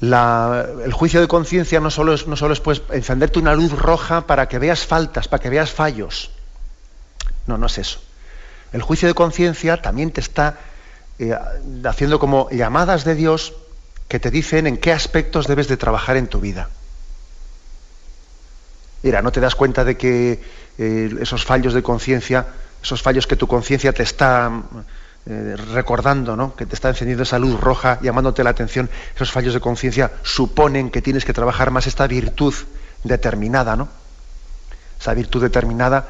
el 0.00 0.92
juicio 0.94 1.20
de 1.20 1.28
conciencia 1.28 1.78
no 1.78 1.90
solo 1.90 2.14
es, 2.14 2.26
no 2.26 2.36
solo 2.36 2.54
es 2.54 2.60
pues, 2.60 2.80
encenderte 2.90 3.38
una 3.38 3.52
luz 3.52 3.72
roja 3.72 4.26
para 4.26 4.48
que 4.48 4.58
veas 4.58 4.86
faltas, 4.86 5.28
para 5.28 5.42
que 5.42 5.50
veas 5.50 5.70
fallos. 5.70 6.30
No, 7.46 7.58
no 7.58 7.66
es 7.66 7.76
eso. 7.76 8.00
El 8.72 8.80
juicio 8.80 9.06
de 9.06 9.12
conciencia 9.12 9.82
también 9.82 10.10
te 10.10 10.22
está 10.22 10.56
eh, 11.18 11.36
haciendo 11.84 12.18
como 12.18 12.48
llamadas 12.48 13.04
de 13.04 13.14
Dios 13.14 13.52
que 14.08 14.18
te 14.18 14.30
dicen 14.30 14.66
en 14.66 14.78
qué 14.78 14.90
aspectos 14.90 15.46
debes 15.46 15.68
de 15.68 15.76
trabajar 15.76 16.16
en 16.16 16.28
tu 16.28 16.40
vida. 16.40 16.70
Mira, 19.02 19.20
no 19.20 19.32
te 19.32 19.40
das 19.40 19.54
cuenta 19.54 19.84
de 19.84 19.98
que 19.98 20.40
eh, 20.78 21.14
esos 21.20 21.44
fallos 21.44 21.74
de 21.74 21.82
conciencia, 21.82 22.46
esos 22.84 23.00
fallos 23.00 23.26
que 23.26 23.34
tu 23.34 23.46
conciencia 23.46 23.94
te 23.94 24.02
está 24.02 24.52
eh, 25.26 25.56
recordando, 25.72 26.36
¿no? 26.36 26.54
que 26.54 26.66
te 26.66 26.74
está 26.74 26.90
encendiendo 26.90 27.22
esa 27.22 27.38
luz 27.38 27.58
roja, 27.58 27.98
llamándote 28.02 28.44
la 28.44 28.50
atención, 28.50 28.90
esos 29.16 29.32
fallos 29.32 29.54
de 29.54 29.60
conciencia 29.60 30.12
suponen 30.22 30.90
que 30.90 31.00
tienes 31.00 31.24
que 31.24 31.32
trabajar 31.32 31.70
más 31.70 31.86
esta 31.86 32.06
virtud 32.06 32.52
determinada, 33.02 33.74
¿no? 33.74 33.88
Esa 35.00 35.14
virtud 35.14 35.40
determinada, 35.40 36.08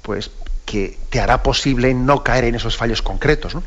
pues, 0.00 0.30
que 0.64 0.98
te 1.10 1.20
hará 1.20 1.42
posible 1.42 1.92
no 1.92 2.24
caer 2.24 2.44
en 2.44 2.54
esos 2.54 2.74
fallos 2.74 3.02
concretos, 3.02 3.54
¿no? 3.54 3.62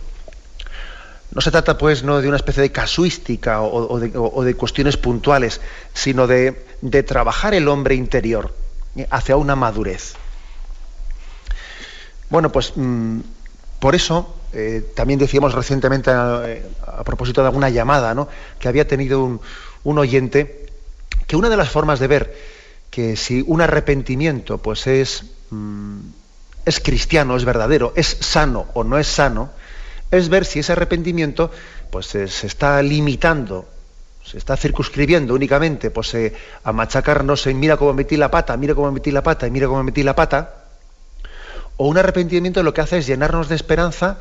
No 1.31 1.41
se 1.41 1.51
trata, 1.51 1.77
pues, 1.77 2.01
no 2.01 2.21
de 2.21 2.27
una 2.27 2.37
especie 2.37 2.63
de 2.63 2.71
casuística 2.71 3.61
o, 3.61 3.99
de, 3.99 4.55
cuestiones 4.55 4.97
puntuales, 4.97 5.61
sino 5.93 6.25
de, 6.25 6.65
de 6.81 7.03
trabajar 7.03 7.53
el 7.53 7.67
hombre 7.67 7.93
interior 7.93 8.55
hacia 9.11 9.35
una 9.35 9.55
madurez. 9.55 10.15
Bueno, 12.29 12.51
pues 12.51 12.73
mm, 12.75 13.19
por 13.79 13.95
eso 13.95 14.35
eh, 14.53 14.91
también 14.95 15.19
decíamos 15.19 15.53
recientemente 15.53 16.11
a, 16.11 16.43
propósito 17.05 17.41
de 17.41 17.47
alguna 17.47 17.69
llamada 17.69 18.13
¿no? 18.13 18.27
que 18.59 18.67
había 18.67 18.87
tenido 18.87 19.23
un, 19.83 19.97
oyente 19.97 20.65
que 21.27 21.35
una 21.35 21.49
de 21.49 21.57
las 21.57 21.69
formas 21.69 21.99
de 21.99 22.07
ver 22.07 22.35
que 22.89 23.15
si 23.15 23.43
un 23.45 23.61
arrepentimiento 23.61 24.57
pues 24.57 24.87
es, 24.87 25.23
mm, 25.51 25.99
es 26.65 26.79
cristiano, 26.79 27.35
es 27.37 27.45
verdadero, 27.45 27.93
es 27.95 28.17
sano 28.19 28.67
o 28.73 28.83
no 28.83 28.97
es 28.97 29.07
sano, 29.07 29.51
es 30.11 30.29
ver 30.29 30.45
si 30.45 30.59
ese 30.59 30.73
arrepentimiento 30.73 31.51
pues 31.91 32.07
se 32.07 32.25
está 32.25 32.81
limitando 32.81 33.67
se 34.27 34.37
está 34.37 34.57
circunscribiendo 34.57 35.33
únicamente 35.33 35.89
pues, 35.89 36.13
eh, 36.13 36.33
a 36.63 36.73
machacarnos 36.73 37.47
en 37.47 37.59
mira 37.59 37.77
cómo 37.77 37.93
metí 37.93 38.17
la 38.17 38.29
pata, 38.29 38.57
mira 38.57 38.75
cómo 38.75 38.91
metí 38.91 39.09
la 39.11 39.23
pata 39.23 39.47
y 39.47 39.51
mira 39.51 39.67
cómo 39.67 39.81
metí 39.83 40.03
la 40.03 40.15
pata, 40.15 40.66
o 41.77 41.87
un 41.87 41.97
arrepentimiento 41.97 42.63
lo 42.63 42.73
que 42.73 42.81
hace 42.81 42.97
es 42.97 43.07
llenarnos 43.07 43.49
de 43.49 43.55
esperanza 43.55 44.17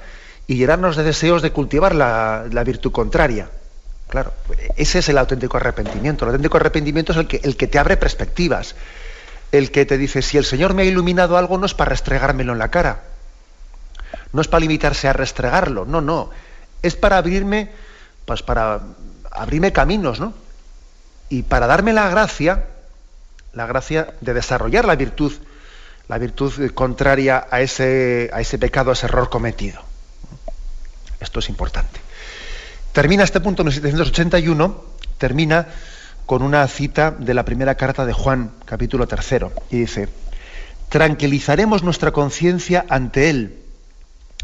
y 0.46 0.56
llenarnos 0.56 0.96
de 0.96 1.02
deseos 1.02 1.42
de 1.42 1.52
cultivar 1.52 1.94
la, 1.94 2.62
virtud 2.64 2.92
contraria. 2.92 3.48
Claro, 4.08 4.32
ese 4.76 5.00
es 5.00 5.08
el 5.08 5.18
auténtico 5.18 5.56
arrepentimiento. 5.56 6.24
El 6.24 6.30
auténtico 6.30 6.58
arrepentimiento 6.58 7.12
es 7.12 7.18
el 7.18 7.26
que, 7.26 7.40
el 7.42 7.56
que 7.56 7.66
te 7.66 7.78
abre 7.78 7.96
perspectivas, 7.96 8.76
el 9.50 9.72
que 9.72 9.84
te 9.84 9.98
dice, 9.98 10.22
si 10.22 10.36
el 10.36 10.44
Señor 10.44 10.74
me 10.74 10.82
ha 10.82 10.84
iluminado 10.84 11.36
algo 11.36 11.58
no 11.58 11.66
es 11.66 11.74
para 11.74 11.90
restregármelo 11.90 12.52
en 12.52 12.58
la 12.58 12.70
cara, 12.70 13.02
no 14.32 14.40
es 14.40 14.48
para 14.48 14.60
limitarse 14.60 15.08
a 15.08 15.12
restregarlo, 15.12 15.84
no, 15.84 16.00
no, 16.00 16.30
es 16.82 16.94
para 16.94 17.18
abrirme, 17.18 17.70
pues 18.24 18.42
para 18.42 18.80
abrirme 19.32 19.72
caminos, 19.72 20.20
¿no? 20.20 20.34
Y 21.28 21.42
para 21.42 21.66
darme 21.66 21.92
la 21.92 22.08
gracia, 22.08 22.66
la 23.52 23.66
gracia 23.66 24.14
de 24.20 24.34
desarrollar 24.34 24.84
la 24.84 24.94
virtud, 24.94 25.32
la 26.08 26.18
virtud 26.18 26.70
contraria 26.72 27.46
a 27.50 27.60
ese, 27.60 28.30
a 28.32 28.40
ese 28.40 28.58
pecado, 28.58 28.90
a 28.90 28.92
ese 28.94 29.06
error 29.06 29.28
cometido. 29.28 29.80
Esto 31.20 31.40
es 31.40 31.48
importante. 31.48 32.00
Termina 32.92 33.24
este 33.24 33.40
punto 33.40 33.62
en 33.62 33.68
1781, 33.68 34.84
termina 35.18 35.68
con 36.24 36.42
una 36.42 36.66
cita 36.68 37.10
de 37.10 37.34
la 37.34 37.44
primera 37.44 37.74
carta 37.74 38.06
de 38.06 38.12
Juan, 38.12 38.52
capítulo 38.64 39.06
tercero, 39.06 39.52
y 39.70 39.80
dice, 39.80 40.08
tranquilizaremos 40.88 41.82
nuestra 41.82 42.12
conciencia 42.12 42.84
ante 42.88 43.30
Él 43.30 43.62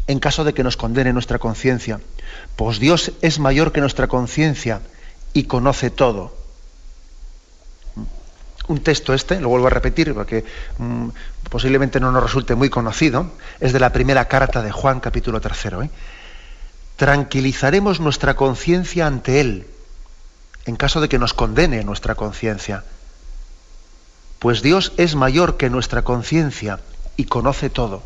en 0.07 0.19
caso 0.19 0.43
de 0.43 0.53
que 0.53 0.63
nos 0.63 0.77
condene 0.77 1.13
nuestra 1.13 1.39
conciencia, 1.39 1.99
pues 2.55 2.79
Dios 2.79 3.13
es 3.21 3.39
mayor 3.39 3.71
que 3.71 3.81
nuestra 3.81 4.07
conciencia 4.07 4.81
y 5.33 5.43
conoce 5.43 5.89
todo. 5.89 6.35
Un 8.67 8.81
texto 8.81 9.13
este, 9.13 9.39
lo 9.41 9.49
vuelvo 9.49 9.67
a 9.67 9.69
repetir 9.69 10.13
porque 10.13 10.45
mm, 10.77 11.09
posiblemente 11.49 11.99
no 11.99 12.11
nos 12.11 12.23
resulte 12.23 12.55
muy 12.55 12.69
conocido, 12.69 13.31
es 13.59 13.73
de 13.73 13.79
la 13.79 13.91
primera 13.91 14.25
carta 14.27 14.61
de 14.61 14.71
Juan 14.71 14.99
capítulo 14.99 15.41
tercero. 15.41 15.83
¿eh? 15.83 15.89
Tranquilizaremos 16.95 17.99
nuestra 17.99 18.35
conciencia 18.35 19.07
ante 19.07 19.41
Él 19.41 19.67
en 20.65 20.75
caso 20.75 21.01
de 21.01 21.09
que 21.09 21.19
nos 21.19 21.33
condene 21.33 21.83
nuestra 21.83 22.15
conciencia, 22.15 22.83
pues 24.39 24.61
Dios 24.61 24.93
es 24.97 25.15
mayor 25.15 25.57
que 25.57 25.69
nuestra 25.69 26.03
conciencia 26.03 26.79
y 27.17 27.25
conoce 27.25 27.69
todo. 27.69 28.01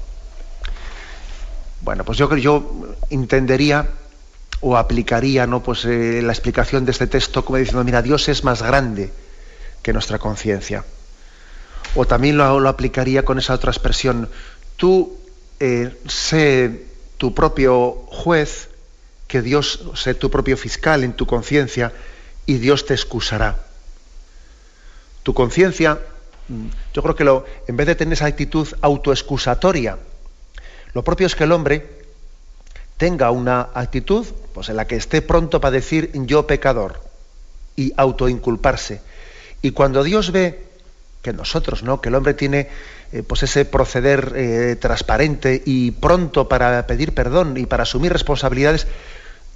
Bueno, 1.82 2.04
pues 2.04 2.18
yo, 2.18 2.36
yo 2.36 2.96
entendería 3.10 3.90
o 4.62 4.76
aplicaría 4.78 5.46
¿no? 5.46 5.62
pues, 5.62 5.86
eh, 5.86 6.22
la 6.24 6.34
explicación 6.34 6.86
de 6.86 6.92
este 6.92 7.08
texto 7.08 7.46
como 7.46 7.58
diciendo, 7.58 7.84
mira, 7.84 8.02
Dios 8.02 8.28
es 8.28 8.44
más 8.44 8.62
grande 8.64 9.14
que 9.88 9.94
nuestra 9.94 10.20
conciencia. 10.20 10.84
O 11.96 12.06
también 12.06 12.36
lo, 12.36 12.68
aplicaría 12.68 13.24
con 13.24 13.40
esa 13.40 13.54
otra 13.54 13.72
expresión, 13.72 14.30
tú 14.76 15.18
eh, 15.62 15.96
sé 16.10 16.88
tu 17.18 17.34
propio 17.34 18.04
juez, 18.08 18.68
que 19.30 19.42
Dios 19.42 19.80
sé 19.96 20.14
tu 20.14 20.30
propio 20.30 20.58
fiscal 20.58 21.06
en 21.06 21.14
tu 21.14 21.26
conciencia 21.26 21.94
y 22.46 22.58
Dios 22.58 22.86
te 22.86 22.96
excusará. 22.96 23.64
Tu 25.24 25.34
conciencia, 25.34 26.02
mm, 26.50 26.68
yo 26.94 27.02
creo 27.02 27.16
que 27.16 27.24
lo, 27.24 27.46
en 27.66 27.78
vez 27.78 27.88
de 27.88 27.96
tener 27.96 28.12
esa 28.12 28.26
actitud 28.26 28.68
autoexcusatoria, 28.82 30.00
lo 30.92 31.02
propio 31.06 31.28
es 31.28 31.34
que 31.34 31.46
el 31.46 31.54
hombre 31.54 32.04
tenga 32.98 33.32
una 33.32 33.70
actitud 33.74 34.28
pues, 34.54 34.68
en 34.68 34.76
la 34.76 34.86
que 34.86 34.98
esté 34.98 35.22
pronto 35.22 35.62
para 35.62 35.72
decir 35.72 36.12
yo 36.14 36.46
pecador 36.46 37.00
y 37.78 37.94
autoinculparse. 37.96 39.16
Y 39.62 39.72
cuando 39.72 40.04
Dios 40.04 40.32
ve 40.32 40.68
que 41.22 41.34
nosotros, 41.34 41.84
¿no? 41.84 42.00
que 42.00 42.10
el 42.10 42.16
hombre 42.16 42.34
tiene 42.34 42.70
eh, 43.12 43.24
pues 43.24 43.44
ese 43.44 43.66
proceder 43.66 44.34
eh, 44.36 44.76
transparente 44.80 45.62
y 45.66 45.92
pronto 45.92 46.48
para 46.48 46.86
pedir 46.88 47.14
perdón 47.14 47.58
y 47.58 47.66
para 47.66 47.84
asumir 47.84 48.14
responsabilidades, 48.14 48.88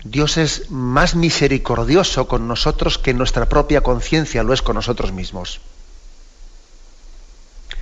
Dios 0.04 0.38
es 0.38 0.72
más 0.72 1.16
misericordioso 1.16 2.28
con 2.28 2.48
nosotros 2.48 2.98
que 2.98 3.14
nuestra 3.14 3.48
propia 3.48 3.82
conciencia 3.82 4.44
lo 4.44 4.54
es 4.54 4.62
con 4.62 4.76
nosotros 4.76 5.12
mismos. 5.12 5.62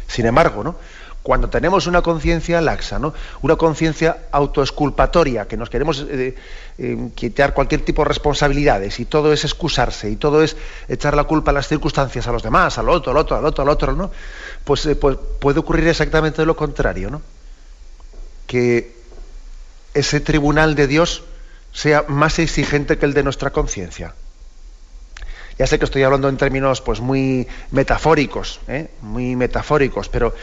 Sin 0.08 0.25
embargo, 0.25 0.63
¿no? 0.63 0.75
Cuando 1.23 1.49
tenemos 1.49 1.86
una 1.88 2.01
conciencia 2.01 2.62
laxa, 2.62 2.97
¿no? 2.97 3.13
una 3.41 3.55
conciencia 3.55 4.17
autoesculpatoria, 4.32 5.47
que 5.47 5.58
nos 5.58 5.69
queremos 5.69 6.05
eh, 6.10 6.36
eh, 6.77 7.10
quitar 7.13 7.53
cualquier 7.53 7.82
tipo 7.82 8.03
de 8.03 8.08
responsabilidades 8.08 8.99
y 8.99 9.05
todo 9.05 9.34
es 9.34 9.43
excusarse 9.43 10.10
y 10.10 10.15
todo 10.15 10.41
es 10.41 10.55
echar 10.88 11.15
la 11.15 11.25
culpa 11.25 11.51
a 11.51 11.53
las 11.53 11.67
circunstancias, 11.67 12.27
a 12.27 12.32
los 12.32 12.41
demás, 12.41 12.77
al 12.77 12.89
otro, 12.89 13.12
al 13.12 13.17
otro, 13.17 13.38
al 13.38 13.45
otro, 13.45 13.63
al 13.63 13.69
otro, 13.69 13.93
¿no? 13.93 14.12
pues, 14.63 14.86
eh, 14.86 14.95
pues 14.95 15.17
puede 15.39 15.60
ocurrir 15.60 15.88
exactamente 15.88 16.45
lo 16.45 16.55
contrario, 16.55 17.10
¿no? 17.10 17.21
que 18.47 18.95
ese 19.93 20.21
tribunal 20.21 20.75
de 20.75 20.88
Dios 20.88 21.23
sea 21.73 22.05
más 22.08 22.39
exigente 22.39 22.97
que 22.97 23.05
el 23.05 23.13
de 23.13 23.23
nuestra 23.23 23.51
conciencia. 23.51 24.15
Ya 25.60 25.67
sé 25.67 25.77
que 25.77 25.84
estoy 25.84 26.03
hablando 26.03 26.29
en 26.29 26.38
términos 26.38 26.79
pues 26.79 27.01
muy 27.01 27.45
metafóricos, 27.71 28.62
muy 29.01 29.36
metafóricos, 29.36 30.08
pero 30.08 30.34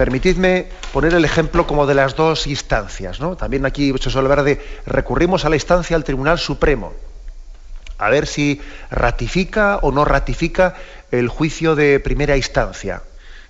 Permitidme 0.00 0.66
poner 0.94 1.12
el 1.12 1.26
ejemplo 1.26 1.66
como 1.66 1.86
de 1.86 1.92
las 1.94 2.16
dos 2.16 2.46
instancias. 2.46 3.20
¿no? 3.20 3.36
También 3.36 3.66
aquí 3.66 3.92
se 4.00 4.08
suele 4.08 4.30
hablar 4.30 4.46
de 4.46 4.58
recurrimos 4.86 5.44
a 5.44 5.50
la 5.50 5.56
instancia 5.56 5.94
del 5.94 6.04
Tribunal 6.04 6.38
Supremo, 6.38 6.94
a 7.98 8.08
ver 8.08 8.26
si 8.26 8.62
ratifica 8.90 9.76
o 9.82 9.92
no 9.92 10.06
ratifica 10.06 10.74
el 11.10 11.28
juicio 11.28 11.76
de 11.76 12.00
primera 12.00 12.38
instancia. 12.38 13.02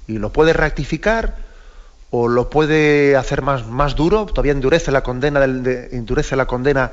Y 0.09 0.19
lo 0.19 0.33
puede 0.33 0.53
ratificar 0.53 1.37
o 2.11 2.27
lo 2.27 2.51
puede 2.51 3.15
hacer 3.15 3.43
más, 3.43 3.69
más 3.69 3.95
duro, 3.95 4.27
todavía 4.27 4.51
endurece 4.51 4.91
la 4.91 5.05
condena, 5.05 5.45
endurece 5.45 6.35
la 6.35 6.47
condena 6.47 6.91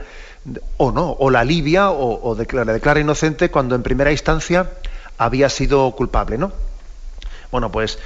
o 0.77 0.91
no, 0.91 1.13
o 1.13 1.31
la 1.31 1.39
alivia 1.39 1.89
o, 1.89 2.35
declara, 2.35 2.73
declara, 2.73 2.99
inocente 2.99 3.49
cuando 3.49 3.73
en 3.73 3.81
primera 3.81 4.11
instancia 4.11 4.69
había 5.17 5.49
sido 5.49 5.89
culpable. 5.95 6.37
¿no? 6.37 6.51
Bueno, 7.49 7.71
pues 7.71 7.97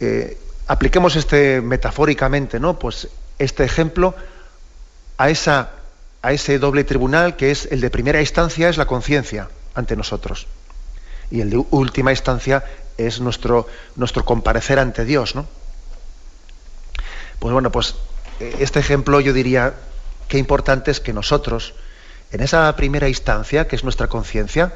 eh, 0.00 0.36
apliquemos 0.66 1.16
este 1.16 1.60
metafóricamente, 1.60 2.60
¿no? 2.60 2.78
Pues 2.78 3.08
este 3.38 3.64
ejemplo 3.64 4.14
a, 5.18 5.30
esa, 5.30 5.70
a 6.22 6.32
ese 6.32 6.58
doble 6.58 6.84
tribunal 6.84 7.36
que 7.36 7.50
es 7.50 7.66
el 7.70 7.80
de 7.80 7.90
primera 7.90 8.20
instancia, 8.20 8.68
es 8.68 8.76
la 8.76 8.86
conciencia 8.86 9.48
ante 9.74 9.96
nosotros. 9.96 10.46
y 11.30 11.40
el 11.40 11.50
de 11.50 11.64
última 11.70 12.10
instancia 12.10 12.64
es 12.98 13.20
nuestro, 13.20 13.66
nuestro 13.96 14.24
comparecer 14.24 14.78
ante 14.78 15.04
Dios, 15.04 15.34
¿no? 15.34 15.46
Pues 17.38 17.52
bueno, 17.52 17.70
pues 17.70 17.94
eh, 18.40 18.56
este 18.60 18.80
ejemplo 18.80 19.20
yo 19.20 19.32
diría 19.32 19.74
qué 20.28 20.38
importante 20.38 20.90
es 20.90 21.00
que 21.00 21.12
nosotros, 21.12 21.74
en 22.32 22.40
esa 22.42 22.74
primera 22.76 23.08
instancia, 23.08 23.66
que 23.66 23.76
es 23.76 23.84
nuestra 23.84 24.08
conciencia, 24.08 24.72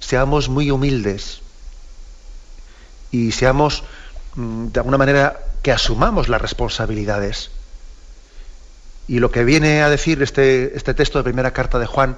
seamos 0.00 0.48
muy 0.48 0.70
humildes 0.70 1.40
y 3.10 3.32
seamos, 3.32 3.84
de 4.36 4.80
alguna 4.80 4.98
manera, 4.98 5.40
que 5.62 5.72
asumamos 5.72 6.28
las 6.28 6.40
responsabilidades. 6.40 7.50
Y 9.06 9.18
lo 9.18 9.30
que 9.30 9.44
viene 9.44 9.82
a 9.82 9.90
decir 9.90 10.22
este, 10.22 10.76
este 10.76 10.94
texto 10.94 11.18
de 11.18 11.24
primera 11.24 11.52
carta 11.52 11.78
de 11.78 11.86
Juan 11.86 12.16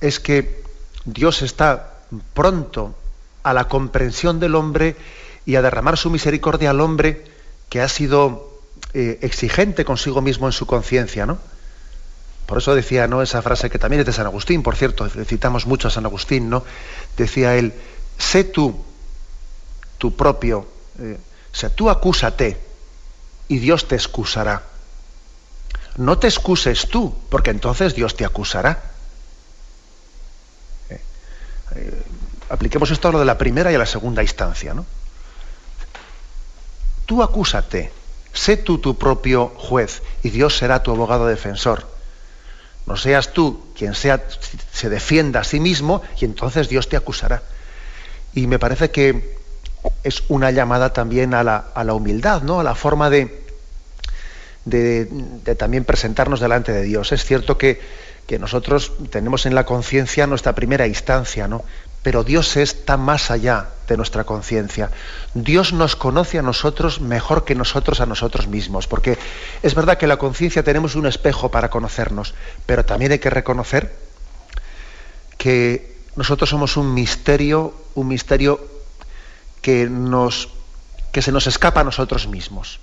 es 0.00 0.20
que 0.20 0.62
Dios 1.04 1.42
está 1.42 1.94
pronto 2.34 2.94
a 3.42 3.52
la 3.52 3.68
comprensión 3.68 4.40
del 4.40 4.54
hombre 4.54 4.96
y 5.46 5.56
a 5.56 5.62
derramar 5.62 5.96
su 5.96 6.10
misericordia 6.10 6.70
al 6.70 6.80
hombre 6.80 7.24
que 7.68 7.80
ha 7.80 7.88
sido 7.88 8.60
eh, 8.92 9.18
exigente 9.22 9.84
consigo 9.84 10.20
mismo 10.20 10.46
en 10.46 10.52
su 10.52 10.66
conciencia, 10.66 11.26
¿no? 11.26 11.38
Por 12.46 12.58
eso 12.58 12.74
decía, 12.74 13.06
¿no? 13.06 13.22
Esa 13.22 13.42
frase 13.42 13.70
que 13.70 13.78
también 13.78 14.00
es 14.00 14.06
de 14.06 14.12
San 14.12 14.26
Agustín, 14.26 14.62
por 14.62 14.74
cierto, 14.74 15.08
citamos 15.08 15.66
mucho 15.66 15.88
a 15.88 15.90
San 15.90 16.04
Agustín, 16.04 16.50
¿no? 16.50 16.64
Decía 17.16 17.56
él, 17.56 17.72
sé 18.18 18.44
tú, 18.44 18.84
tu 19.98 20.16
propio, 20.16 20.66
eh, 20.98 21.18
o 21.52 21.56
sea, 21.56 21.70
tú 21.70 21.90
acúsate 21.90 22.60
y 23.48 23.58
Dios 23.58 23.88
te 23.88 23.96
excusará. 23.96 24.62
No 25.96 26.18
te 26.18 26.28
excuses 26.28 26.86
tú, 26.88 27.14
porque 27.28 27.50
entonces 27.50 27.94
Dios 27.94 28.16
te 28.16 28.24
acusará. 28.24 28.82
Eh, 30.90 32.02
apliquemos 32.48 32.90
esto 32.90 33.08
a 33.08 33.12
lo 33.12 33.18
de 33.18 33.24
la 33.24 33.38
primera 33.38 33.70
y 33.72 33.74
a 33.74 33.78
la 33.78 33.86
segunda 33.86 34.22
instancia. 34.22 34.74
¿no? 34.74 34.86
Tú 37.06 37.22
acúsate, 37.22 37.92
sé 38.32 38.56
tú 38.56 38.78
tu 38.78 38.96
propio 38.96 39.48
juez 39.56 40.02
y 40.22 40.30
Dios 40.30 40.56
será 40.56 40.82
tu 40.82 40.92
abogado 40.92 41.26
defensor. 41.26 41.86
No 42.86 42.96
seas 42.96 43.32
tú 43.32 43.72
quien 43.76 43.94
sea, 43.94 44.24
se 44.72 44.88
defienda 44.88 45.40
a 45.40 45.44
sí 45.44 45.60
mismo 45.60 46.02
y 46.20 46.24
entonces 46.24 46.68
Dios 46.68 46.88
te 46.88 46.96
acusará. 46.96 47.42
Y 48.32 48.46
me 48.46 48.58
parece 48.58 48.90
que 48.90 49.39
es 50.02 50.22
una 50.28 50.50
llamada 50.50 50.92
también 50.92 51.34
a 51.34 51.42
la, 51.42 51.64
a 51.74 51.84
la 51.84 51.94
humildad, 51.94 52.42
¿no? 52.42 52.60
a 52.60 52.64
la 52.64 52.74
forma 52.74 53.10
de, 53.10 53.40
de, 54.64 55.54
también 55.56 55.84
presentarnos 55.84 56.40
delante 56.40 56.72
de 56.72 56.82
Dios. 56.82 57.12
Es 57.12 57.24
cierto 57.24 57.58
que, 57.58 57.80
que 58.26 58.38
nosotros 58.38 58.92
tenemos 59.10 59.46
en 59.46 59.54
la 59.54 59.64
conciencia 59.64 60.26
nuestra 60.26 60.54
primera 60.54 60.86
instancia, 60.86 61.48
¿no? 61.48 61.64
Pero 62.02 62.24
Dios 62.24 62.56
está 62.56 62.96
más 62.96 63.30
allá 63.30 63.68
de 63.86 63.98
nuestra 63.98 64.24
conciencia. 64.24 64.90
Dios 65.34 65.74
nos 65.74 65.96
conoce 65.96 66.38
a 66.38 66.42
nosotros 66.42 67.02
mejor 67.02 67.44
que 67.44 67.54
nosotros 67.54 68.00
a 68.00 68.06
nosotros 68.06 68.48
mismos, 68.48 68.86
porque 68.86 69.18
es 69.62 69.74
verdad 69.74 69.98
que 69.98 70.06
la 70.06 70.16
conciencia 70.16 70.62
tenemos 70.62 70.94
un 70.94 71.06
espejo 71.06 71.50
para 71.50 71.68
conocernos, 71.68 72.34
pero 72.64 72.86
también 72.86 73.12
hay 73.12 73.18
que 73.18 73.28
reconocer 73.28 73.94
que 75.36 75.94
nosotros 76.16 76.48
somos 76.48 76.78
un 76.78 76.94
misterio, 76.94 77.74
un 77.94 78.08
misterio 78.08 78.79
que, 79.60 79.88
nos, 79.88 80.48
que 81.12 81.22
se 81.22 81.32
nos 81.32 81.46
escapa 81.46 81.80
a 81.80 81.84
nosotros 81.84 82.26
mismos. 82.26 82.80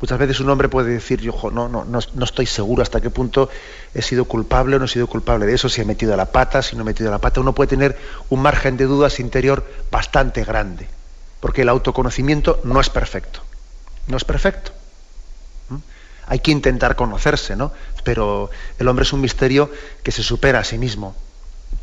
Muchas 0.00 0.18
veces 0.18 0.40
un 0.40 0.48
hombre 0.48 0.70
puede 0.70 0.92
decir, 0.92 1.20
yo 1.20 1.34
no, 1.52 1.68
no, 1.68 1.84
no, 1.84 2.24
estoy 2.24 2.46
seguro 2.46 2.82
hasta 2.82 3.02
qué 3.02 3.10
punto 3.10 3.50
he 3.92 4.00
sido 4.00 4.24
culpable 4.24 4.76
o 4.76 4.78
no 4.78 4.86
he 4.86 4.88
sido 4.88 5.06
culpable 5.06 5.44
de 5.44 5.54
eso, 5.54 5.68
si 5.68 5.82
he 5.82 5.84
metido 5.84 6.16
la 6.16 6.32
pata, 6.32 6.62
si 6.62 6.74
no 6.74 6.82
he 6.82 6.86
metido 6.86 7.10
la 7.10 7.18
pata. 7.18 7.40
Uno 7.40 7.54
puede 7.54 7.68
tener 7.68 7.98
un 8.30 8.40
margen 8.40 8.78
de 8.78 8.86
dudas 8.86 9.20
interior 9.20 9.62
bastante 9.90 10.42
grande, 10.42 10.88
porque 11.40 11.62
el 11.62 11.68
autoconocimiento 11.68 12.60
no 12.64 12.80
es 12.80 12.88
perfecto. 12.88 13.42
No 14.06 14.16
es 14.16 14.24
perfecto. 14.24 14.72
Hay 16.26 16.38
que 16.38 16.52
intentar 16.52 16.96
conocerse, 16.96 17.56
¿no? 17.56 17.72
Pero 18.02 18.50
el 18.78 18.88
hombre 18.88 19.02
es 19.02 19.12
un 19.12 19.20
misterio 19.20 19.70
que 20.02 20.12
se 20.12 20.22
supera 20.22 20.60
a 20.60 20.64
sí 20.64 20.78
mismo. 20.78 21.14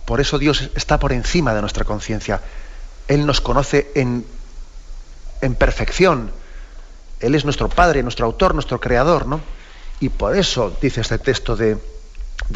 Por 0.06 0.22
eso 0.22 0.40
Dios 0.40 0.70
está 0.76 1.00
por 1.00 1.12
encima 1.12 1.54
de 1.54 1.62
nuestra 1.62 1.84
conciencia. 1.84 2.42
Él 3.08 3.26
nos 3.26 3.42
conoce 3.42 3.92
en, 3.96 4.26
en 5.42 5.56
perfección 5.56 6.32
él 7.20 7.36
es 7.36 7.46
nuestro 7.46 7.70
Padre, 7.70 8.04
nuestro 8.04 8.26
autor, 8.26 8.54
nuestro 8.54 8.80
creador, 8.80 9.26
¿no? 9.26 9.42
Y 10.00 10.10
por 10.10 10.36
eso 10.36 10.76
dice 10.82 11.02
este 11.02 11.18
texto 11.18 11.56
de, 11.56 11.78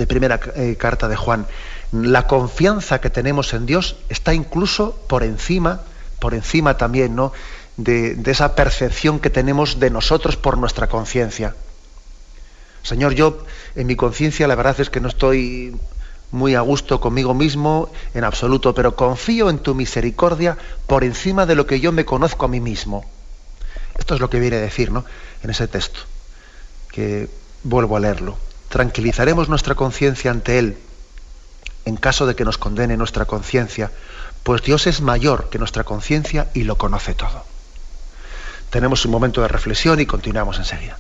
primera 0.08 0.40
eh, 0.56 0.76
carta 0.78 1.08
de 1.08 1.16
Juan, 1.16 1.48
la 1.92 2.28
confianza 2.28 3.02
que 3.02 3.10
tenemos 3.10 3.54
en 3.54 3.66
Dios 3.66 3.96
está 4.10 4.34
incluso 4.34 4.96
por 5.08 5.24
encima, 5.24 5.82
por 6.20 6.34
encima 6.34 6.78
también, 6.78 7.16
¿no? 7.16 7.34
De, 7.78 8.14
de 8.16 8.32
esa 8.32 8.56
percepción 8.56 9.20
que 9.20 9.32
tenemos 9.32 9.80
de 9.80 9.90
nosotros 9.90 10.38
por 10.38 10.58
nuestra 10.58 10.88
conciencia. 10.88 11.56
Señor, 12.84 13.14
yo 13.14 13.44
en 13.76 13.88
mi 13.88 13.96
conciencia 13.96 14.48
la 14.48 14.56
verdad 14.56 14.80
es 14.80 14.90
que 14.90 15.00
no 15.00 15.08
estoy 15.08 15.76
muy 16.32 16.56
a 16.56 16.62
gusto 16.62 17.00
conmigo 17.00 17.34
mismo 17.34 17.92
en 18.14 18.24
absoluto, 18.24 18.74
pero 18.74 18.96
confío 18.96 19.50
en 19.50 19.60
tu 19.60 19.76
misericordia 19.76 20.58
por 20.88 21.04
encima 21.04 21.46
de 21.46 21.56
lo 21.56 21.66
que 21.66 21.80
yo 21.80 21.92
me 21.92 22.06
conozco 22.06 22.46
a 22.46 22.50
mí 22.50 22.60
mismo. 22.60 23.06
Esto 23.98 24.16
es 24.16 24.22
lo 24.22 24.30
que 24.30 24.40
viene 24.40 24.58
a 24.58 24.62
decir 24.62 24.92
¿no? 24.92 25.06
en 25.44 25.50
ese 25.50 25.68
texto, 25.68 26.00
que 26.92 27.30
vuelvo 27.64 27.98
a 27.98 28.00
leerlo. 28.00 28.38
Tranquilizaremos 28.70 29.50
nuestra 29.50 29.76
conciencia 29.76 30.32
ante 30.32 30.58
Él 30.58 30.78
en 31.86 31.98
caso 31.98 32.26
de 32.26 32.36
que 32.36 32.46
nos 32.46 32.58
condene 32.58 32.98
nuestra 32.98 33.26
conciencia, 33.26 33.92
pues 34.44 34.62
Dios 34.62 34.88
es 34.88 35.02
mayor 35.02 35.50
que 35.50 35.60
nuestra 35.60 35.84
conciencia 35.84 36.50
y 36.54 36.64
lo 36.64 36.78
conoce 36.78 37.14
todo. 37.14 37.46
Tenemos 38.70 39.06
un 39.06 39.12
momento 39.12 39.42
de 39.42 39.48
reflexión 39.48 40.00
y 40.00 40.06
continuamos 40.06 40.58
enseguida. 40.58 40.98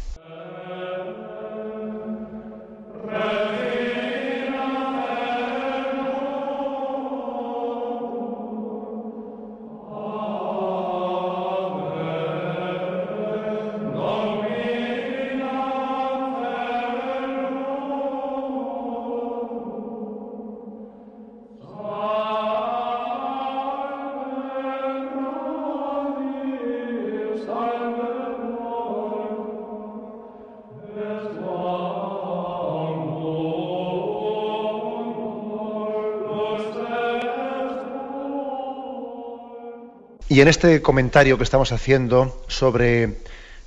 Y 40.32 40.40
en 40.40 40.48
este 40.48 40.82
comentario 40.82 41.38
que 41.38 41.44
estamos 41.44 41.74
haciendo 41.74 42.42
sobre 42.48 43.18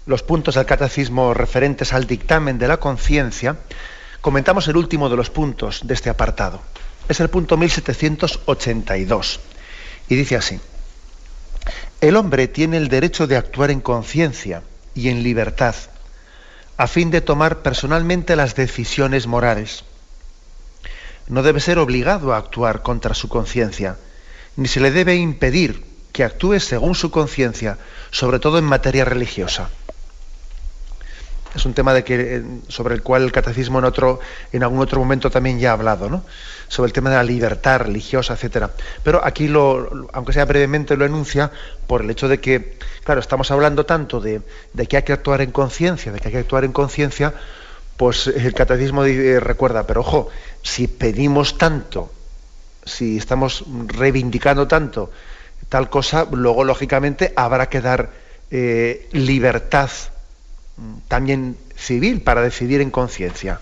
los 0.06 0.22
puntos 0.22 0.54
del 0.54 0.64
catecismo 0.64 1.34
referentes 1.34 1.92
al 1.92 2.06
dictamen 2.06 2.56
de 2.58 2.66
la 2.68 2.78
conciencia, 2.78 3.58
comentamos 4.22 4.66
el 4.68 4.78
último 4.78 5.10
de 5.10 5.16
los 5.16 5.28
puntos 5.28 5.86
de 5.86 5.92
este 5.92 6.08
apartado. 6.08 6.62
Es 7.06 7.20
el 7.20 7.28
punto 7.28 7.58
1782. 7.58 9.40
Y 10.08 10.14
dice 10.14 10.36
así, 10.36 10.58
el 12.00 12.16
hombre 12.16 12.48
tiene 12.48 12.78
el 12.78 12.88
derecho 12.88 13.26
de 13.26 13.36
actuar 13.36 13.70
en 13.70 13.82
conciencia 13.82 14.62
y 14.94 15.10
en 15.10 15.22
libertad, 15.22 15.74
a 16.78 16.86
fin 16.86 17.10
de 17.10 17.20
tomar 17.20 17.60
personalmente 17.60 18.36
las 18.36 18.54
decisiones 18.54 19.26
morales. 19.26 19.84
No 21.28 21.42
debe 21.42 21.60
ser 21.60 21.78
obligado 21.78 22.32
a 22.32 22.38
actuar 22.38 22.80
contra 22.80 23.12
su 23.12 23.28
conciencia, 23.28 23.98
ni 24.56 24.66
se 24.66 24.80
le 24.80 24.92
debe 24.92 25.16
impedir 25.16 25.92
que 26.14 26.22
actúe 26.22 26.60
según 26.60 26.94
su 26.94 27.10
conciencia, 27.10 27.76
sobre 28.12 28.38
todo 28.38 28.58
en 28.58 28.64
materia 28.64 29.04
religiosa. 29.04 29.68
Es 31.56 31.66
un 31.66 31.74
tema 31.74 32.00
que, 32.02 32.40
sobre 32.68 32.94
el 32.94 33.02
cual 33.02 33.24
el 33.24 33.32
catecismo 33.32 33.80
en, 33.80 33.84
otro, 33.84 34.20
en 34.52 34.62
algún 34.62 34.78
otro 34.78 35.00
momento 35.00 35.28
también 35.28 35.58
ya 35.58 35.70
ha 35.70 35.72
hablado, 35.72 36.08
¿no? 36.08 36.22
sobre 36.68 36.86
el 36.86 36.92
tema 36.92 37.10
de 37.10 37.16
la 37.16 37.24
libertad 37.24 37.80
religiosa, 37.80 38.38
etc. 38.40 38.68
Pero 39.02 39.24
aquí, 39.24 39.52
aunque 40.12 40.32
sea 40.32 40.44
brevemente, 40.44 40.96
lo 40.96 41.04
enuncia 41.04 41.50
por 41.88 42.02
el 42.02 42.10
hecho 42.10 42.28
de 42.28 42.38
que, 42.38 42.78
claro, 43.02 43.20
estamos 43.20 43.50
hablando 43.50 43.84
tanto 43.84 44.20
de, 44.20 44.40
de 44.72 44.86
que 44.86 44.98
hay 44.98 45.02
que 45.02 45.12
actuar 45.12 45.40
en 45.40 45.50
conciencia, 45.50 46.12
de 46.12 46.20
que 46.20 46.28
hay 46.28 46.32
que 46.32 46.38
actuar 46.38 46.64
en 46.64 46.72
conciencia, 46.72 47.34
pues 47.96 48.28
el 48.28 48.54
catecismo 48.54 49.02
recuerda, 49.40 49.84
pero 49.84 50.00
ojo, 50.02 50.28
si 50.62 50.86
pedimos 50.86 51.58
tanto, 51.58 52.12
si 52.84 53.16
estamos 53.16 53.64
reivindicando 53.88 54.68
tanto 54.68 55.10
tal 55.68 55.90
cosa, 55.90 56.26
luego 56.30 56.64
lógicamente 56.64 57.32
habrá 57.36 57.68
que 57.68 57.80
dar 57.80 58.10
eh, 58.50 59.08
libertad 59.12 59.90
mm, 60.76 60.98
también 61.08 61.56
civil 61.76 62.22
para 62.22 62.42
decidir 62.42 62.80
en 62.80 62.90
conciencia. 62.90 63.60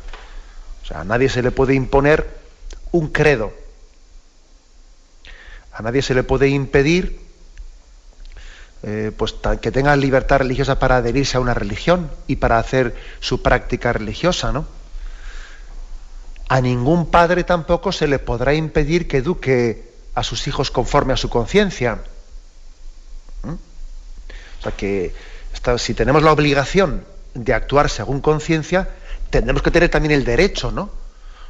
O 0.82 0.86
sea, 0.86 1.00
a 1.00 1.04
nadie 1.04 1.28
se 1.28 1.42
le 1.42 1.50
puede 1.50 1.74
imponer 1.74 2.26
un 2.90 3.08
credo. 3.08 3.52
A 5.72 5.82
nadie 5.82 6.02
se 6.02 6.14
le 6.14 6.22
puede 6.22 6.48
impedir 6.48 7.20
eh, 8.82 9.12
pues, 9.16 9.34
que 9.60 9.70
tenga 9.70 9.94
libertad 9.96 10.38
religiosa 10.38 10.78
para 10.78 10.96
adherirse 10.96 11.36
a 11.36 11.40
una 11.40 11.54
religión 11.54 12.10
y 12.26 12.36
para 12.36 12.58
hacer 12.58 12.94
su 13.20 13.40
práctica 13.40 13.92
religiosa, 13.92 14.52
¿no? 14.52 14.66
A 16.48 16.60
ningún 16.60 17.10
padre 17.10 17.44
tampoco 17.44 17.92
se 17.92 18.08
le 18.08 18.18
podrá 18.18 18.52
impedir 18.52 19.08
que 19.08 19.18
eduque 19.18 19.91
a 20.14 20.22
sus 20.22 20.46
hijos 20.46 20.70
conforme 20.70 21.12
a 21.12 21.16
su 21.16 21.28
conciencia. 21.28 21.98
¿Mm? 23.42 23.52
O 23.52 24.62
sea 24.62 24.72
que 24.72 25.14
si 25.78 25.94
tenemos 25.94 26.22
la 26.22 26.32
obligación 26.32 27.04
de 27.34 27.54
actuar 27.54 27.88
según 27.88 28.20
conciencia, 28.20 28.88
tendremos 29.30 29.62
que 29.62 29.70
tener 29.70 29.88
también 29.88 30.12
el 30.12 30.24
derecho, 30.24 30.70
¿no? 30.70 30.90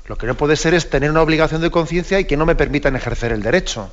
Lo 0.07 0.17
que 0.17 0.27
no 0.27 0.37
puede 0.37 0.57
ser 0.57 0.75
es 0.75 0.91
tener 0.91 1.11
una 1.11 1.23
obligación 1.23 1.61
de 1.61 1.71
conciencia 1.71 2.19
y 2.19 2.25
que 2.25 2.37
no 2.37 2.47
me 2.47 2.55
permitan 2.55 2.97
ejercer 2.97 3.33
el 3.33 3.43
derecho. 3.43 3.91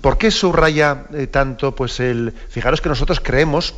¿Por 0.00 0.18
qué 0.18 0.30
subraya 0.30 1.06
eh, 1.14 1.26
tanto 1.26 1.74
pues 1.74 2.00
el 2.00 2.34
fijaros 2.48 2.80
que 2.80 2.88
nosotros 2.88 3.20
creemos 3.20 3.74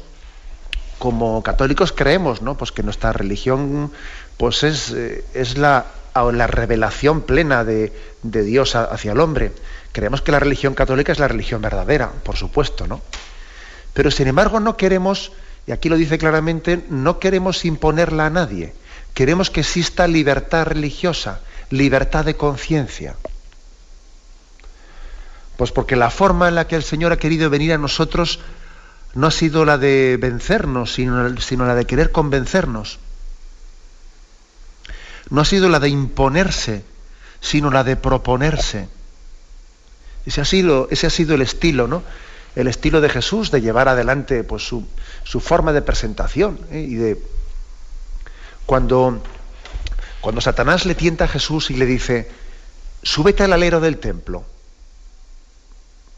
como 0.99 1.43
católicos 1.43 1.93
creemos, 1.93 2.43
¿no? 2.43 2.57
Pues 2.57 2.73
que 2.73 2.83
nuestra 2.83 3.13
religión 3.13 3.93
pues 4.37 4.63
es, 4.63 4.91
eh, 4.91 5.25
es 5.35 5.59
la, 5.59 5.87
la, 6.15 6.47
revelación 6.47 7.23
plena 7.23 7.65
de, 7.65 7.93
de 8.23 8.43
Dios 8.43 8.75
hacia 8.77 9.13
el 9.13 9.21
hombre. 9.21 9.53
Creemos 9.93 10.23
que 10.23 10.33
la 10.33 10.41
religión 10.41 10.75
católica 10.75 11.13
es 11.13 11.19
la 11.19 11.29
religión 11.29 11.63
verdadera, 11.63 12.11
por 12.11 12.37
supuesto, 12.37 12.87
¿no? 12.87 13.01
Pero 13.95 14.11
sin 14.11 14.29
embargo 14.29 14.61
no 14.61 14.77
queremos, 14.77 15.33
y 15.67 15.73
aquí 15.73 15.89
lo 15.89 15.97
dice 15.97 16.19
claramente, 16.19 16.85
no 16.89 17.19
queremos 17.19 17.65
imponerla 17.65 18.27
a 18.27 18.31
nadie. 18.31 18.73
Queremos 19.15 19.51
que 19.51 19.61
exista 19.61 20.07
libertad 20.07 20.67
religiosa, 20.67 21.41
libertad 21.71 22.25
de 22.25 22.37
conciencia. 22.37 23.17
Pues 25.57 25.71
porque 25.71 25.97
la 25.97 26.11
forma 26.11 26.49
en 26.49 26.55
la 26.55 26.67
que 26.67 26.77
el 26.77 26.83
Señor 26.83 27.13
ha 27.13 27.19
querido 27.19 27.51
venir 27.51 27.73
a 27.73 27.79
nosotros 27.79 28.41
no 29.15 29.27
ha 29.27 29.31
sido 29.31 29.67
la 29.67 29.77
de 29.77 30.17
vencernos, 30.19 30.95
sino, 30.95 31.39
sino 31.41 31.67
la 31.67 31.75
de 31.75 31.85
querer 31.85 32.13
convencernos. 32.13 32.99
No 35.33 35.41
ha 35.41 35.47
sido 35.47 35.71
la 35.71 35.81
de 35.81 35.89
imponerse, 35.89 36.85
sino 37.41 37.71
la 37.71 37.85
de 37.85 37.97
proponerse. 37.97 38.87
Ese 40.27 40.43
ha 40.43 40.45
sido, 40.45 40.89
ese 40.91 41.07
ha 41.07 41.11
sido 41.11 41.35
el 41.35 41.41
estilo, 41.41 41.89
¿no? 41.89 42.03
El 42.55 42.69
estilo 42.69 43.01
de 43.01 43.09
Jesús 43.09 43.51
de 43.51 43.63
llevar 43.63 43.89
adelante 43.89 44.45
pues, 44.45 44.63
su, 44.63 44.85
forma 45.41 45.73
de 45.73 45.81
presentación. 45.81 46.61
¿eh? 46.71 46.81
Y 46.81 46.95
de 46.97 47.19
cuando, 48.67 49.23
cuando 50.21 50.43
Satanás 50.43 50.85
le 50.85 50.95
tienta 50.95 51.25
a 51.25 51.29
Jesús 51.29 51.71
y 51.71 51.77
le 51.77 51.87
dice, 51.87 52.31
súbete 53.03 53.43
al 53.43 53.55
alero 53.55 53.81
del 53.81 53.97
templo. 53.97 54.45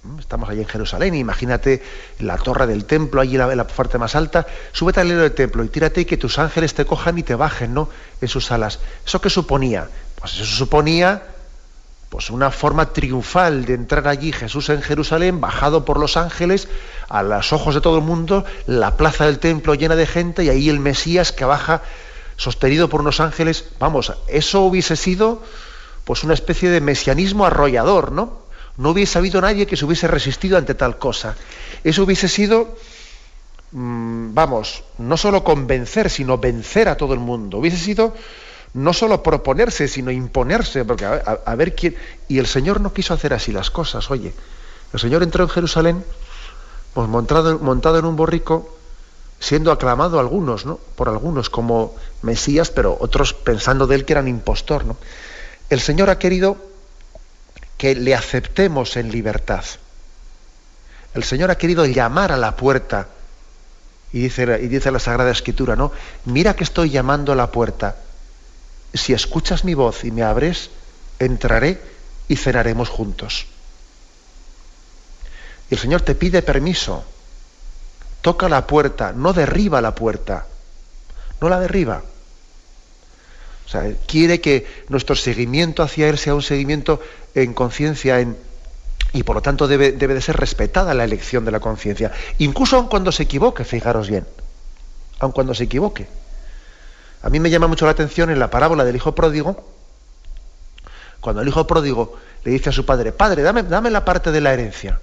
¿Mm? 0.05 0.19
Estamos 0.19 0.49
allí 0.49 0.61
en 0.61 0.69
Jerusalén, 0.69 1.15
imagínate 1.15 1.83
la 2.21 2.37
torre 2.37 2.67
del 2.67 2.85
templo, 2.85 3.21
allí 3.21 3.37
la, 3.37 3.53
la 3.55 3.67
parte 3.67 3.99
más 3.99 4.15
alta, 4.15 4.47
súbete 4.73 5.01
al 5.01 5.07
alero 5.07 5.23
del 5.23 5.33
templo 5.33 5.65
y 5.65 5.69
tírate 5.69 6.03
y 6.03 6.05
que 6.05 6.17
tus 6.17 6.39
ángeles 6.39 6.75
te 6.75 6.85
cojan 6.85 7.19
y 7.19 7.23
te 7.23 7.35
bajen, 7.35 7.75
¿no? 7.75 7.89
En 8.21 8.29
sus 8.29 8.53
alas. 8.53 8.81
¿Eso 9.07 9.21
qué 9.21 9.31
suponía? 9.31 9.89
Pues 10.21 10.35
eso 10.35 10.45
suponía 10.45 11.23
pues 12.15 12.31
una 12.31 12.53
forma 12.53 12.93
triunfal 12.93 13.65
de 13.65 13.75
entrar 13.75 14.07
allí 14.07 14.31
Jesús 14.31 14.69
en 14.69 14.83
Jerusalén, 14.83 15.41
bajado 15.41 15.85
por 15.85 15.99
los 15.99 16.17
ángeles, 16.17 16.69
a 17.09 17.25
los 17.25 17.53
ojos 17.53 17.75
de 17.75 17.81
todo 17.81 17.99
el 17.99 18.05
mundo, 18.05 18.45
la 18.67 18.97
plaza 18.97 19.27
del 19.27 19.41
templo 19.41 19.75
llena 19.75 19.97
de 19.97 20.07
gente 20.07 20.45
y 20.45 20.49
ahí 20.49 20.69
el 20.69 20.79
Mesías 20.79 21.33
que 21.33 21.45
baja 21.45 21.83
sostenido 22.37 22.89
por 22.89 23.01
unos 23.01 23.19
ángeles. 23.19 23.65
Vamos, 23.81 24.13
eso 24.29 24.61
hubiese 24.61 24.95
sido 24.95 25.43
pues 26.05 26.23
una 26.23 26.35
especie 26.35 26.71
de 26.71 26.81
mesianismo 26.81 27.47
arrollador, 27.47 28.13
¿no? 28.13 28.44
No 28.77 28.91
hubiese 28.91 29.19
habido 29.19 29.41
nadie 29.41 29.67
que 29.67 29.77
se 29.77 29.85
hubiese 29.85 30.09
resistido 30.09 30.59
ante 30.59 30.75
tal 30.75 30.99
cosa. 30.99 31.37
Eso 31.85 32.03
hubiese 32.03 32.29
sido, 32.29 32.77
mm, 33.73 34.35
vamos, 34.35 34.83
no 34.99 35.17
solo 35.17 35.45
convencer, 35.45 36.11
sino 36.11 36.39
vencer 36.39 36.89
a 36.89 36.97
todo 36.97 37.15
el 37.15 37.21
mundo. 37.21 37.59
Hubiese 37.59 37.77
sido 37.77 38.15
no 38.75 38.93
solo 38.93 39.23
proponerse, 39.23 39.87
sino 39.87 40.11
imponerse, 40.11 40.85
porque 40.85 41.05
a, 41.05 41.55
ver 41.55 41.75
quién... 41.77 41.97
Y 42.27 42.39
el 42.39 42.47
Señor 42.47 42.81
no 42.81 42.93
quiso 42.93 43.15
hacer 43.15 43.33
así 43.33 43.53
las 43.53 43.71
cosas, 43.71 44.11
oye. 44.11 44.35
El 44.93 45.01
Señor 45.01 45.23
entró 45.23 45.45
en 45.45 45.51
Jerusalén, 45.51 46.05
pues 46.93 47.09
montado, 47.09 47.59
montado 47.61 47.99
en 47.99 48.05
un 48.05 48.17
borrico, 48.17 48.77
siendo 49.39 49.71
aclamado 49.71 50.19
algunos, 50.19 50.67
¿no? 50.67 50.81
Por 50.97 51.09
algunos 51.09 51.51
como 51.51 51.95
Mesías, 52.23 52.71
pero 52.71 52.97
otros 52.99 53.33
pensando 53.33 53.87
de 53.87 53.95
él 53.95 54.05
que 54.05 54.15
eran 54.15 54.27
impostor, 54.27 54.85
¿no? 54.85 54.97
El 55.71 55.81
Señor 55.81 56.11
ha 56.11 56.19
querido 56.19 56.57
que 57.77 57.95
le 57.95 58.15
aceptemos 58.15 58.97
en 58.97 59.11
libertad. 59.11 59.65
El 61.15 61.25
Señor 61.25 61.51
ha 61.51 61.59
querido 61.59 61.87
llamar 61.87 62.33
a 62.33 62.37
la 62.37 62.57
puerta. 62.57 63.09
Y 64.13 64.21
dice, 64.21 64.61
y 64.63 64.69
dice 64.69 64.91
la 64.91 65.01
Sagrada 65.01 65.31
Escritura, 65.31 65.75
¿no? 65.75 65.93
Mira 66.25 66.55
que 66.55 66.65
estoy 66.65 66.91
llamando 66.91 67.33
a 67.33 67.37
la 67.37 67.51
puerta 67.51 67.97
si 68.95 69.13
escuchas 69.13 69.65
mi 69.65 69.75
voz 69.75 70.05
y 70.05 70.11
me 70.11 70.23
abres, 70.23 70.71
entraré 71.19 71.81
y 72.29 72.37
cenaremos 72.37 72.89
juntos. 72.89 73.47
Y 75.69 75.75
el 75.75 75.81
Señor 75.81 76.03
te 76.03 76.15
pide 76.15 76.43
permiso. 76.43 77.05
Toca 78.23 78.49
la 78.49 78.67
puerta, 78.67 79.13
no 79.13 79.33
derriba 79.33 79.81
la 79.81 79.95
puerta. 79.95 80.47
No 81.41 81.49
la 81.49 81.61
derriba. 81.61 82.03
O 83.67 83.69
sea, 83.69 83.91
quiere 84.07 84.41
que 84.41 84.67
nuestro 84.89 85.17
seguimiento 85.17 85.83
hacia 85.83 86.09
Él 86.09 86.19
sea 86.19 86.35
un 86.35 86.43
seguimiento 86.43 87.01
en 87.35 87.55
conciencia, 87.55 88.21
en, 88.21 88.37
y 89.13 89.23
por 89.23 89.37
lo 89.37 89.43
tanto 89.43 89.67
debe, 89.67 89.93
debe 89.93 90.15
de 90.15 90.21
ser 90.21 90.37
respetada 90.37 90.93
la 90.95 91.05
elección 91.05 91.45
de 91.45 91.51
la 91.51 91.61
conciencia. 91.61 92.13
Incluso 92.39 92.77
aun 92.77 92.89
cuando 92.89 93.13
se 93.13 93.23
equivoque, 93.23 93.65
fijaros 93.65 94.09
bien. 94.09 94.27
Aun 95.21 95.33
cuando 95.33 95.55
se 95.55 95.65
equivoque. 95.65 96.07
A 97.23 97.31
mí 97.31 97.41
me 97.41 97.49
llama 97.49 97.69
mucho 97.69 97.87
la 97.87 97.93
atención 97.93 98.31
en 98.31 98.39
la 98.39 98.51
parábola 98.51 98.85
del 98.85 98.97
hijo 98.97 99.15
pródigo, 99.15 99.65
cuando 101.21 101.41
el 101.41 101.49
hijo 101.49 101.67
pródigo 101.67 102.19
le 102.45 102.53
dice 102.53 102.69
a 102.69 102.73
su 102.73 102.85
padre, 102.85 103.13
padre, 103.13 103.43
dame, 103.43 103.63
dame 103.63 103.91
la 103.91 104.05
parte 104.05 104.31
de 104.31 104.43
la 104.43 104.53
herencia. 104.53 105.01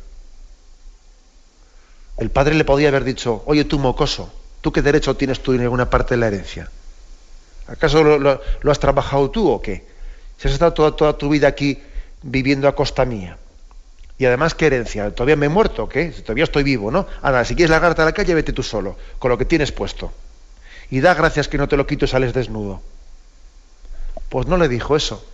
El 2.17 2.29
padre 2.29 2.53
le 2.53 2.63
podía 2.63 2.89
haber 2.89 3.03
dicho, 3.03 3.41
oye 3.47 3.65
tú 3.65 3.79
mocoso, 3.79 4.31
¿tú 4.61 4.71
qué 4.71 4.83
derecho 4.83 5.15
tienes 5.15 5.41
tú 5.41 5.53
en 5.53 5.61
alguna 5.61 5.89
parte 5.89 6.13
de 6.13 6.19
la 6.19 6.27
herencia? 6.27 6.69
¿Acaso 7.71 8.03
lo, 8.03 8.41
has 8.71 8.79
trabajado 8.79 9.31
tú 9.31 9.49
o 9.49 9.61
qué? 9.61 9.85
Si 10.37 10.47
has 10.47 10.53
estado 10.53 10.93
toda, 10.93 11.17
tu 11.17 11.29
vida 11.29 11.47
aquí 11.47 11.81
viviendo 12.21 12.67
a 12.67 12.75
costa 12.75 13.05
mía. 13.05 13.37
Y 14.17 14.25
además, 14.25 14.53
¿qué 14.53 14.67
herencia? 14.67 15.09
¿Todavía 15.11 15.35
me 15.35 15.47
he 15.47 15.49
muerto 15.49 15.89
qué? 15.89 16.09
Todavía 16.09 16.43
estoy 16.43 16.63
vivo, 16.63 16.91
¿no? 16.91 17.07
Anda, 17.21 17.45
si 17.45 17.55
quieres 17.55 17.71
largarte 17.71 18.01
a 18.01 18.05
la 18.05 18.11
calle, 18.11 18.33
vete 18.35 18.53
tú 18.53 18.61
solo, 18.61 18.97
con 19.17 19.29
lo 19.29 19.37
que 19.37 19.45
tienes 19.45 19.71
puesto 19.71 20.11
y 20.91 20.99
da 20.99 21.13
gracias 21.13 21.47
que 21.47 21.57
no 21.57 21.67
te 21.67 21.77
lo 21.77 21.87
quito 21.87 22.05
y 22.05 22.07
sales 22.09 22.33
desnudo. 22.33 22.81
Pues 24.29 24.45
no 24.45 24.57
le 24.57 24.67
dijo 24.67 24.95
eso. 24.95 25.25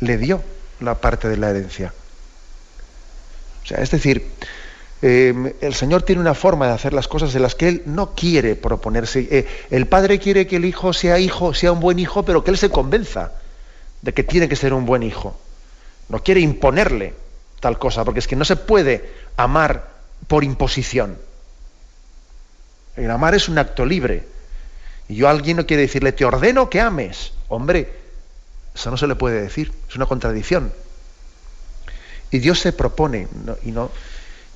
Le 0.00 0.18
dio 0.18 0.42
la 0.80 0.96
parte 0.96 1.28
de 1.28 1.38
la 1.38 1.50
herencia. 1.50 1.92
O 3.64 3.66
sea, 3.66 3.78
es 3.78 3.90
decir, 3.90 4.30
eh, 5.02 5.56
el 5.60 5.74
Señor 5.74 6.02
tiene 6.02 6.20
una 6.20 6.34
forma 6.34 6.66
de 6.66 6.72
hacer 6.72 6.92
las 6.92 7.08
cosas 7.08 7.34
en 7.34 7.42
las 7.42 7.54
que 7.54 7.68
Él 7.68 7.82
no 7.86 8.14
quiere 8.14 8.54
proponerse. 8.54 9.26
Eh, 9.30 9.46
el 9.70 9.86
padre 9.86 10.18
quiere 10.18 10.46
que 10.46 10.56
el 10.56 10.64
hijo 10.64 10.92
sea 10.92 11.18
hijo, 11.18 11.54
sea 11.54 11.72
un 11.72 11.80
buen 11.80 11.98
hijo, 11.98 12.24
pero 12.24 12.44
que 12.44 12.50
Él 12.50 12.58
se 12.58 12.70
convenza 12.70 13.32
de 14.02 14.12
que 14.12 14.24
tiene 14.24 14.48
que 14.48 14.56
ser 14.56 14.74
un 14.74 14.86
buen 14.86 15.02
hijo. 15.02 15.38
No 16.08 16.22
quiere 16.22 16.40
imponerle 16.40 17.14
tal 17.60 17.78
cosa, 17.78 18.04
porque 18.04 18.20
es 18.20 18.26
que 18.26 18.36
no 18.36 18.44
se 18.44 18.56
puede 18.56 19.10
amar 19.36 19.88
por 20.26 20.44
imposición. 20.44 21.18
El 22.96 23.10
amar 23.10 23.34
es 23.34 23.48
un 23.48 23.58
acto 23.58 23.86
libre. 23.86 24.24
Y 25.08 25.16
yo 25.16 25.28
a 25.28 25.30
alguien 25.30 25.56
no 25.56 25.66
quiere 25.66 25.82
decirle, 25.82 26.12
te 26.12 26.24
ordeno 26.24 26.68
que 26.68 26.80
ames. 26.80 27.32
Hombre, 27.48 27.92
eso 28.74 28.90
no 28.90 28.96
se 28.96 29.06
le 29.06 29.14
puede 29.14 29.40
decir, 29.40 29.72
es 29.88 29.96
una 29.96 30.06
contradicción. 30.06 30.72
Y 32.30 32.38
Dios 32.38 32.60
se 32.60 32.72
propone 32.72 33.26
y, 33.64 33.72
no, 33.72 33.90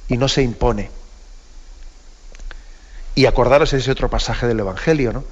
y 0.08 0.16
no 0.16 0.28
se 0.28 0.42
impone. 0.42 0.90
Y 3.14 3.26
acordaros 3.26 3.72
ese 3.72 3.90
otro 3.90 4.10
pasaje 4.10 4.46
del 4.46 4.60
Evangelio, 4.60 5.12
¿no? 5.12 5.24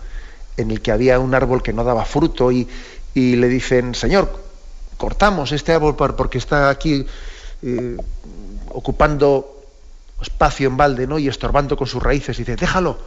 en 0.56 0.70
el 0.70 0.80
que 0.80 0.92
había 0.92 1.18
un 1.18 1.34
árbol 1.34 1.62
que 1.62 1.72
no 1.72 1.84
daba 1.84 2.04
fruto 2.04 2.52
y, 2.52 2.68
le 3.14 3.48
dicen, 3.48 3.94
Señor, 3.94 4.42
cortamos 4.96 5.52
este 5.52 5.72
árbol 5.72 5.96
porque 5.96 6.38
está 6.38 6.70
aquí 6.70 7.06
eh, 7.62 7.96
ocupando 8.70 9.62
espacio 10.20 10.68
en 10.68 10.76
balde, 10.76 11.06
¿no? 11.06 11.18
Y 11.18 11.28
estorbando 11.28 11.76
con 11.76 11.86
sus 11.86 12.02
raíces. 12.02 12.38
Y 12.38 12.42
dice, 12.42 12.56
déjalo, 12.56 12.98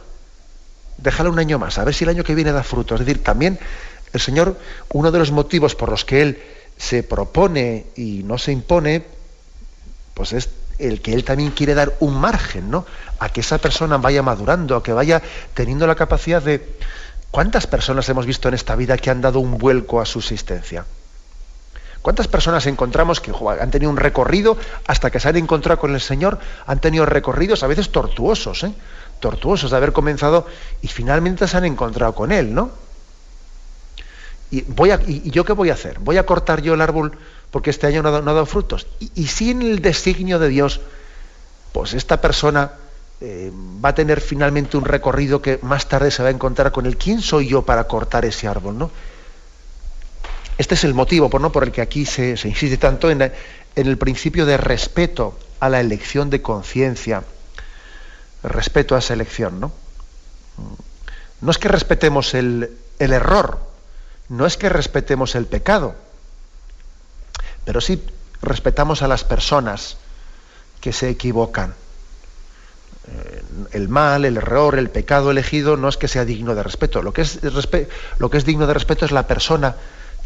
déjalo 0.98 1.30
un 1.30 1.38
año 1.38 1.58
más, 1.58 1.78
a 1.78 1.84
ver 1.84 1.94
si 1.94 2.04
el 2.04 2.10
año 2.10 2.22
que 2.22 2.34
viene 2.34 2.52
da 2.52 2.62
fruto. 2.62 2.94
Es 2.94 3.00
decir, 3.00 3.22
también 3.24 3.58
el 4.12 4.20
Señor, 4.20 4.56
uno 4.92 5.10
de 5.10 5.18
los 5.18 5.32
motivos 5.32 5.74
por 5.74 5.88
los 5.88 6.04
que 6.04 6.22
Él 6.22 6.42
se 6.76 7.02
propone 7.02 7.86
y 7.96 8.22
no 8.22 8.38
se 8.38 8.52
impone, 8.52 9.04
pues 10.14 10.32
es 10.32 10.48
el 10.78 11.00
que 11.00 11.12
Él 11.12 11.24
también 11.24 11.50
quiere 11.50 11.74
dar 11.74 11.94
un 12.00 12.18
margen, 12.18 12.70
¿no? 12.70 12.86
A 13.18 13.28
que 13.28 13.40
esa 13.40 13.58
persona 13.58 13.98
vaya 13.98 14.22
madurando, 14.22 14.76
a 14.76 14.82
que 14.82 14.92
vaya 14.92 15.22
teniendo 15.54 15.86
la 15.86 15.94
capacidad 15.94 16.42
de... 16.42 16.76
¿Cuántas 17.30 17.66
personas 17.66 18.08
hemos 18.08 18.26
visto 18.26 18.48
en 18.48 18.54
esta 18.54 18.76
vida 18.76 18.96
que 18.96 19.10
han 19.10 19.20
dado 19.20 19.40
un 19.40 19.58
vuelco 19.58 20.00
a 20.00 20.06
su 20.06 20.20
existencia? 20.20 20.86
¿Cuántas 22.06 22.28
personas 22.28 22.66
encontramos 22.66 23.20
que 23.20 23.32
han 23.60 23.70
tenido 23.72 23.90
un 23.90 23.96
recorrido 23.96 24.56
hasta 24.86 25.10
que 25.10 25.18
se 25.18 25.28
han 25.28 25.36
encontrado 25.36 25.80
con 25.80 25.92
el 25.92 26.00
Señor? 26.00 26.38
Han 26.66 26.80
tenido 26.80 27.04
recorridos 27.04 27.64
a 27.64 27.66
veces 27.66 27.90
tortuosos, 27.90 28.62
¿eh? 28.62 28.72
tortuosos 29.18 29.72
de 29.72 29.76
haber 29.76 29.92
comenzado 29.92 30.46
y 30.82 30.88
finalmente 30.88 31.48
se 31.48 31.56
han 31.56 31.64
encontrado 31.64 32.14
con 32.14 32.30
Él, 32.30 32.54
¿no? 32.54 32.70
Y, 34.50 34.62
voy 34.62 34.92
y, 35.08 35.30
yo 35.30 35.44
qué 35.44 35.52
voy 35.52 35.70
a 35.70 35.72
hacer? 35.72 35.98
¿Voy 35.98 36.16
a 36.18 36.24
cortar 36.24 36.62
yo 36.62 36.74
el 36.74 36.80
árbol 36.80 37.18
porque 37.50 37.70
este 37.70 37.86
año 37.86 38.02
no 38.02 38.08
ha, 38.08 38.20
dado, 38.20 38.46
frutos? 38.46 38.86
Y, 39.00 39.10
y, 39.14 39.26
si 39.28 39.50
en 39.50 39.62
el 39.62 39.80
designio 39.80 40.38
de 40.38 40.48
Dios, 40.48 40.80
pues 41.72 41.94
esta 41.94 42.20
persona 42.20 42.72
eh, 43.18 43.50
va 43.82 43.90
a 43.90 43.94
tener 43.94 44.20
finalmente 44.20 44.76
un 44.76 44.84
recorrido 44.84 45.40
que 45.40 45.58
más 45.62 45.88
tarde 45.88 46.10
se 46.10 46.22
va 46.22 46.28
a 46.28 46.32
encontrar 46.32 46.70
con 46.70 46.84
él. 46.84 46.98
¿Quién 46.98 47.22
soy 47.22 47.48
yo 47.48 47.62
para 47.62 47.84
cortar 47.84 48.26
ese 48.26 48.46
árbol? 48.46 48.76
¿no? 48.76 48.90
Este 50.58 50.74
es 50.74 50.84
el 50.84 50.92
motivo 50.92 51.30
por, 51.30 51.40
¿no? 51.40 51.50
por 51.50 51.64
el 51.64 51.72
que 51.72 51.80
aquí 51.80 52.04
se, 52.04 52.30
insiste 52.30 52.76
tanto 52.76 53.10
en, 53.10 53.32
el 53.74 53.98
principio 53.98 54.44
de 54.44 54.58
respeto 54.58 55.38
a 55.60 55.70
la 55.70 55.80
elección 55.80 56.28
de 56.28 56.42
conciencia, 56.42 57.24
respeto 58.42 58.94
a 58.94 58.98
esa 58.98 59.14
elección. 59.14 59.60
¿no? 59.60 59.72
no 61.40 61.50
es 61.50 61.58
que 61.58 61.68
respetemos 61.68 62.34
el, 62.34 62.70
el 62.98 63.12
error, 63.12 63.60
no 64.28 64.44
es 64.44 64.58
que 64.58 64.68
respetemos 64.68 65.34
el 65.34 65.46
pecado, 65.46 65.94
pero 67.66 67.82
sí 67.82 68.00
respetamos 68.40 69.02
a 69.02 69.08
las 69.08 69.24
personas 69.24 69.98
que 70.80 70.94
se 70.94 71.10
equivocan. 71.10 71.74
Eh, 73.08 73.42
el 73.72 73.88
mal, 73.88 74.24
el 74.24 74.36
error, 74.36 74.78
el 74.78 74.88
pecado 74.88 75.30
elegido 75.32 75.76
no 75.76 75.88
es 75.88 75.96
que 75.96 76.08
sea 76.08 76.24
digno 76.24 76.54
de 76.54 76.62
respeto. 76.62 77.02
Lo 77.02 77.12
que 77.12 77.22
es, 77.22 77.40
digno 78.46 78.66
de 78.66 78.72
respeto 78.72 79.04
es 79.04 79.10
la 79.10 79.26
persona 79.26 79.74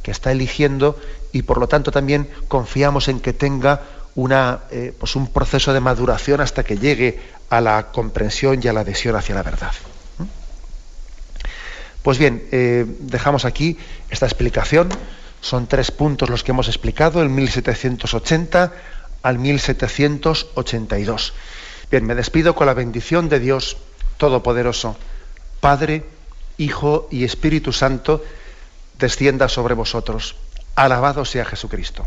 que 0.03 0.11
está 0.11 0.33
eligiendo 0.33 1.01
y 1.33 1.43
por 1.43 1.59
lo 1.59 1.67
tanto 1.67 1.91
también 1.91 2.29
confiamos 2.47 3.09
en 3.09 3.21
que 3.21 3.33
tenga 3.33 3.83
eh, 4.71 4.95
pues 4.99 5.17
un 5.17 5.33
proceso 5.33 5.73
de 5.73 5.81
maduración 5.81 6.43
hasta 6.43 6.63
que 6.63 6.77
llegue 6.77 7.21
a 7.49 7.63
la 7.63 7.91
comprensión 7.91 8.61
y 8.63 8.69
a 8.69 8.75
la 8.75 8.81
adhesión 8.81 9.17
hacia 9.17 9.35
la 9.35 9.43
verdad. 9.43 9.73
¿Mm? 10.19 10.25
Pues 12.03 12.19
bien, 12.19 12.47
eh, 12.53 12.85
dejamos 13.01 13.47
aquí 13.47 13.79
esta 14.11 14.27
explicación. 14.27 14.91
Son 15.41 15.67
tres 15.67 15.91
puntos 15.91 16.29
los 16.29 16.45
que 16.45 16.53
hemos 16.53 16.69
explicado, 16.69 17.23
el 17.23 17.31
1780 17.31 18.73
al 19.23 19.39
1782. 19.39 21.33
Bien, 21.91 22.05
me 22.07 22.15
despido 22.15 22.55
con 22.55 22.67
la 22.67 22.75
bendición 22.75 23.29
de 23.29 23.41
Dios 23.41 23.77
Todopoderoso, 24.17 24.97
Padre, 25.61 26.05
Hijo 26.59 27.09
y 27.11 27.25
Espíritu 27.25 27.73
Santo, 27.73 28.23
descienda 28.99 29.49
sobre 29.49 29.75
vosotros. 29.75 30.37
Alabado 30.77 31.25
sea 31.25 31.45
Jesucristo. 31.45 32.07